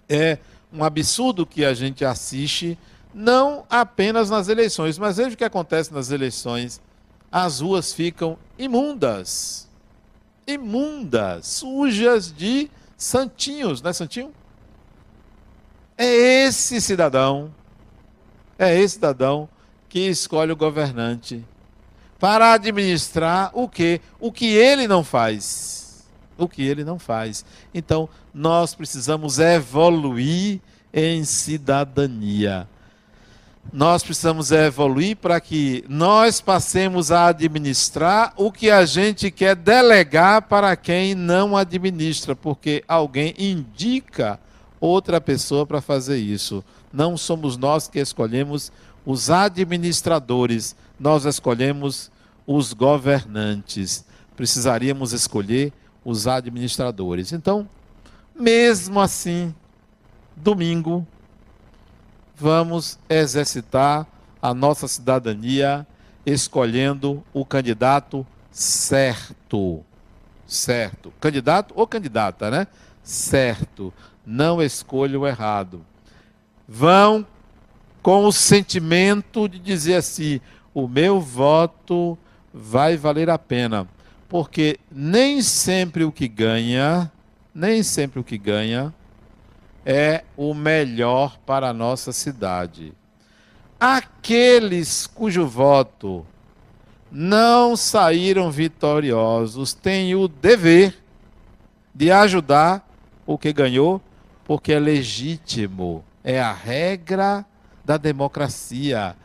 [0.08, 0.38] É
[0.72, 2.78] um absurdo que a gente assiste,
[3.14, 6.80] não apenas nas eleições, mas veja o que acontece nas eleições.
[7.30, 9.68] As ruas ficam imundas.
[10.46, 14.32] Imundas, sujas de santinhos, não é santinho?
[15.96, 17.52] É esse cidadão,
[18.62, 19.48] é esse cidadão
[19.88, 21.44] que escolhe o governante
[22.18, 24.00] para administrar o que?
[24.20, 26.04] O que ele não faz.
[26.38, 27.44] O que ele não faz.
[27.74, 30.60] Então, nós precisamos evoluir
[30.94, 32.68] em cidadania.
[33.72, 40.42] Nós precisamos evoluir para que nós passemos a administrar o que a gente quer delegar
[40.42, 44.38] para quem não administra, porque alguém indica
[44.80, 46.64] outra pessoa para fazer isso.
[46.92, 48.70] Não somos nós que escolhemos
[49.04, 52.10] os administradores, nós escolhemos
[52.46, 54.04] os governantes.
[54.36, 55.72] Precisaríamos escolher
[56.04, 57.32] os administradores.
[57.32, 57.68] Então,
[58.34, 59.54] mesmo assim,
[60.36, 61.06] domingo,
[62.36, 64.06] vamos exercitar
[64.40, 65.86] a nossa cidadania
[66.26, 69.84] escolhendo o candidato certo.
[70.46, 71.12] Certo.
[71.20, 72.66] Candidato ou candidata, né?
[73.02, 73.92] Certo.
[74.24, 75.84] Não escolha o errado.
[76.74, 77.26] Vão
[78.02, 80.40] com o sentimento de dizer assim:
[80.72, 82.16] o meu voto
[82.52, 83.86] vai valer a pena.
[84.26, 87.12] Porque nem sempre o que ganha,
[87.54, 88.92] nem sempre o que ganha
[89.84, 92.94] é o melhor para a nossa cidade.
[93.78, 96.24] Aqueles cujo voto
[97.10, 100.96] não saíram vitoriosos têm o dever
[101.94, 102.88] de ajudar
[103.26, 104.00] o que ganhou,
[104.42, 107.44] porque é legítimo, é a regra
[107.84, 109.16] da democracia.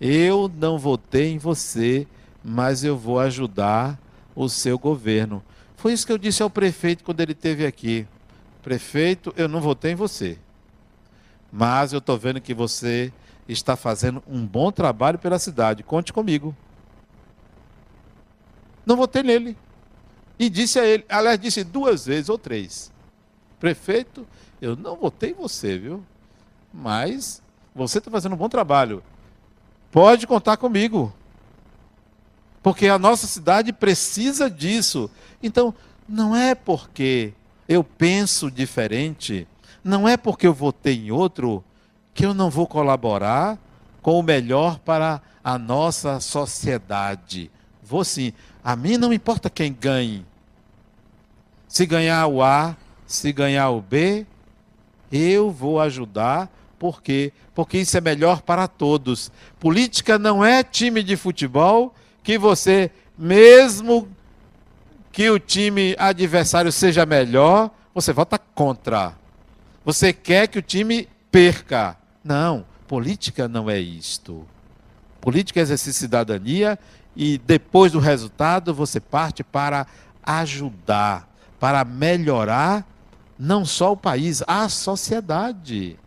[0.00, 2.06] Eu não votei em você,
[2.42, 3.98] mas eu vou ajudar
[4.34, 5.42] o seu governo.
[5.76, 8.06] Foi isso que eu disse ao prefeito quando ele esteve aqui.
[8.62, 10.38] Prefeito, eu não votei em você,
[11.52, 13.12] mas eu estou vendo que você
[13.48, 15.82] está fazendo um bom trabalho pela cidade.
[15.82, 16.54] Conte comigo.
[18.84, 19.56] Não votei nele.
[20.38, 22.92] E disse a ele, aliás, disse duas vezes ou três:
[23.58, 24.26] Prefeito,
[24.60, 26.04] eu não votei em você, viu?
[26.76, 27.42] Mas
[27.74, 29.02] você está fazendo um bom trabalho.
[29.90, 31.12] Pode contar comigo.
[32.62, 35.10] Porque a nossa cidade precisa disso.
[35.42, 35.74] Então,
[36.06, 37.32] não é porque
[37.66, 39.48] eu penso diferente,
[39.82, 41.64] não é porque eu votei em outro
[42.12, 43.58] que eu não vou colaborar
[44.02, 47.50] com o melhor para a nossa sociedade.
[47.82, 48.32] Vou sim.
[48.62, 50.26] A mim não importa quem ganhe.
[51.66, 54.26] Se ganhar o A, se ganhar o B,
[55.10, 57.32] eu vou ajudar por quê?
[57.54, 59.30] Porque isso é melhor para todos.
[59.58, 64.08] Política não é time de futebol que você, mesmo
[65.10, 69.14] que o time adversário seja melhor, você vota contra.
[69.84, 71.96] Você quer que o time perca.
[72.22, 74.46] Não, política não é isto.
[75.20, 76.78] Política é exercer cidadania
[77.16, 79.86] e depois do resultado você parte para
[80.22, 82.86] ajudar, para melhorar
[83.38, 85.98] não só o país, a sociedade.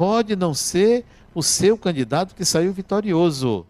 [0.00, 3.66] Pode não ser o seu candidato que saiu vitorioso,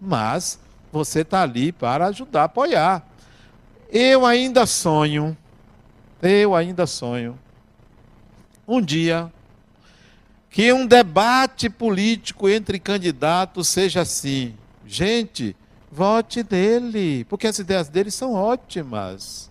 [0.00, 0.58] mas
[0.90, 3.06] você está ali para ajudar, apoiar.
[3.88, 5.38] Eu ainda sonho,
[6.20, 7.38] eu ainda sonho,
[8.66, 9.32] um dia,
[10.50, 14.56] que um debate político entre candidatos seja assim.
[14.84, 15.54] Gente,
[15.92, 19.47] vote nele, porque as ideias dele são ótimas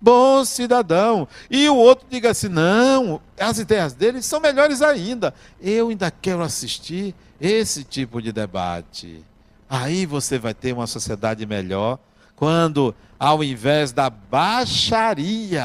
[0.00, 1.26] bom cidadão.
[1.50, 5.34] E o outro diga assim: não, as ideias dele são melhores ainda.
[5.60, 9.24] Eu ainda quero assistir esse tipo de debate.
[9.68, 11.98] Aí você vai ter uma sociedade melhor
[12.34, 15.64] quando, ao invés da baixaria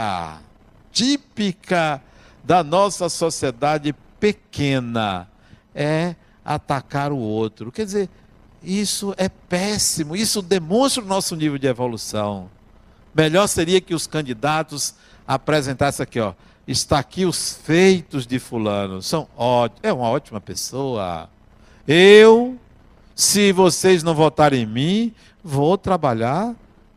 [0.92, 2.02] típica
[2.44, 5.28] da nossa sociedade pequena,
[5.74, 7.72] é atacar o outro.
[7.72, 8.10] Quer dizer,
[8.62, 12.50] isso é péssimo, isso demonstra o nosso nível de evolução.
[13.14, 14.96] Melhor seria que os candidatos
[15.28, 16.34] apresentassem aqui, ó.
[16.68, 19.02] Está aqui os feitos de fulano.
[19.02, 19.82] São ótimos.
[19.84, 21.30] É uma ótima pessoa.
[21.88, 22.58] Eu,
[23.14, 26.56] se vocês não votarem em mim, vou trabalhar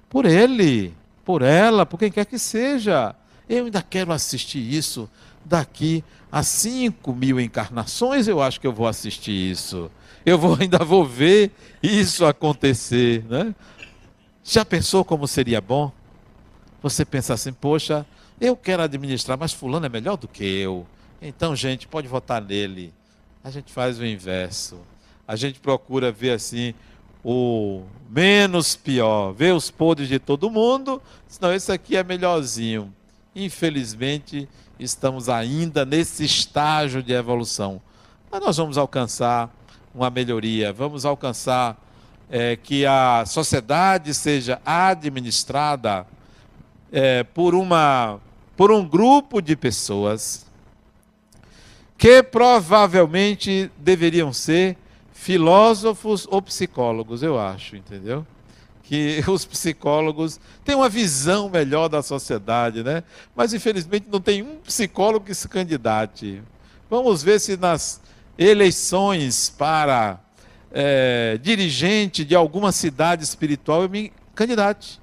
[0.09, 0.95] por ele,
[1.25, 3.15] por ela, por quem quer que seja.
[3.49, 5.11] Eu ainda quero assistir isso
[5.45, 9.91] daqui a 5 mil encarnações eu acho que eu vou assistir isso.
[10.25, 11.51] Eu vou, ainda vou ver
[11.83, 13.25] isso acontecer.
[13.29, 13.55] Né?
[14.45, 15.91] Já pensou como seria bom?
[16.83, 18.07] Você pensa assim, poxa,
[18.41, 20.87] eu quero administrar, mas fulano é melhor do que eu.
[21.21, 22.93] Então, gente, pode votar nele.
[23.43, 24.79] A gente faz o inverso.
[25.27, 26.75] A gente procura ver assim
[27.25, 32.95] o menos pior, ver os podres de todo mundo, senão esse aqui é melhorzinho.
[33.35, 34.49] Infelizmente,
[34.79, 37.81] estamos ainda nesse estágio de evolução.
[38.31, 39.51] Mas nós vamos alcançar
[39.95, 41.77] uma melhoria, vamos alcançar
[42.31, 46.07] é, que a sociedade seja administrada
[46.99, 48.19] é, por, uma,
[48.57, 50.47] por um grupo de pessoas
[51.99, 54.79] que provavelmente deveriam ser
[55.13, 58.27] filósofos ou psicólogos, eu acho, entendeu?
[58.83, 63.03] Que os psicólogos têm uma visão melhor da sociedade, né?
[63.35, 66.43] Mas infelizmente não tem um psicólogo que se candidate.
[66.89, 68.01] Vamos ver se nas
[68.39, 70.19] eleições para
[70.73, 74.99] é, dirigente de alguma cidade espiritual eu me candidate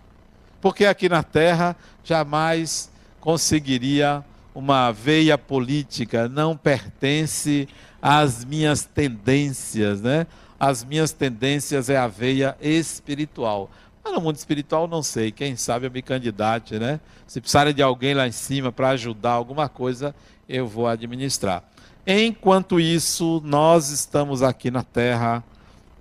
[0.63, 2.89] porque aqui na Terra jamais
[3.19, 4.23] conseguiria
[4.55, 7.67] uma veia política, não pertence
[8.01, 10.25] às minhas tendências, né?
[10.57, 13.69] As minhas tendências é a veia espiritual.
[14.01, 17.01] Mas no mundo espiritual não sei, quem sabe eu me candidate, né?
[17.27, 20.15] Se precisarem de alguém lá em cima para ajudar alguma coisa,
[20.47, 21.61] eu vou administrar.
[22.07, 25.43] Enquanto isso, nós estamos aqui na Terra,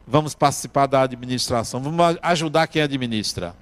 [0.07, 3.61] vamos participar da administração, vamos ajudar quem administra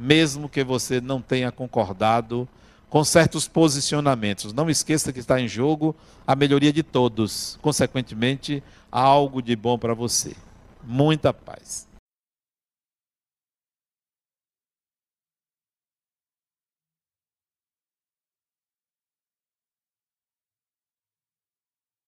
[0.00, 2.48] mesmo que você não tenha concordado
[2.88, 4.54] com certos posicionamentos.
[4.54, 5.94] Não esqueça que está em jogo
[6.26, 10.34] a melhoria de todos, consequentemente, algo de bom para você.
[10.82, 11.86] Muita paz.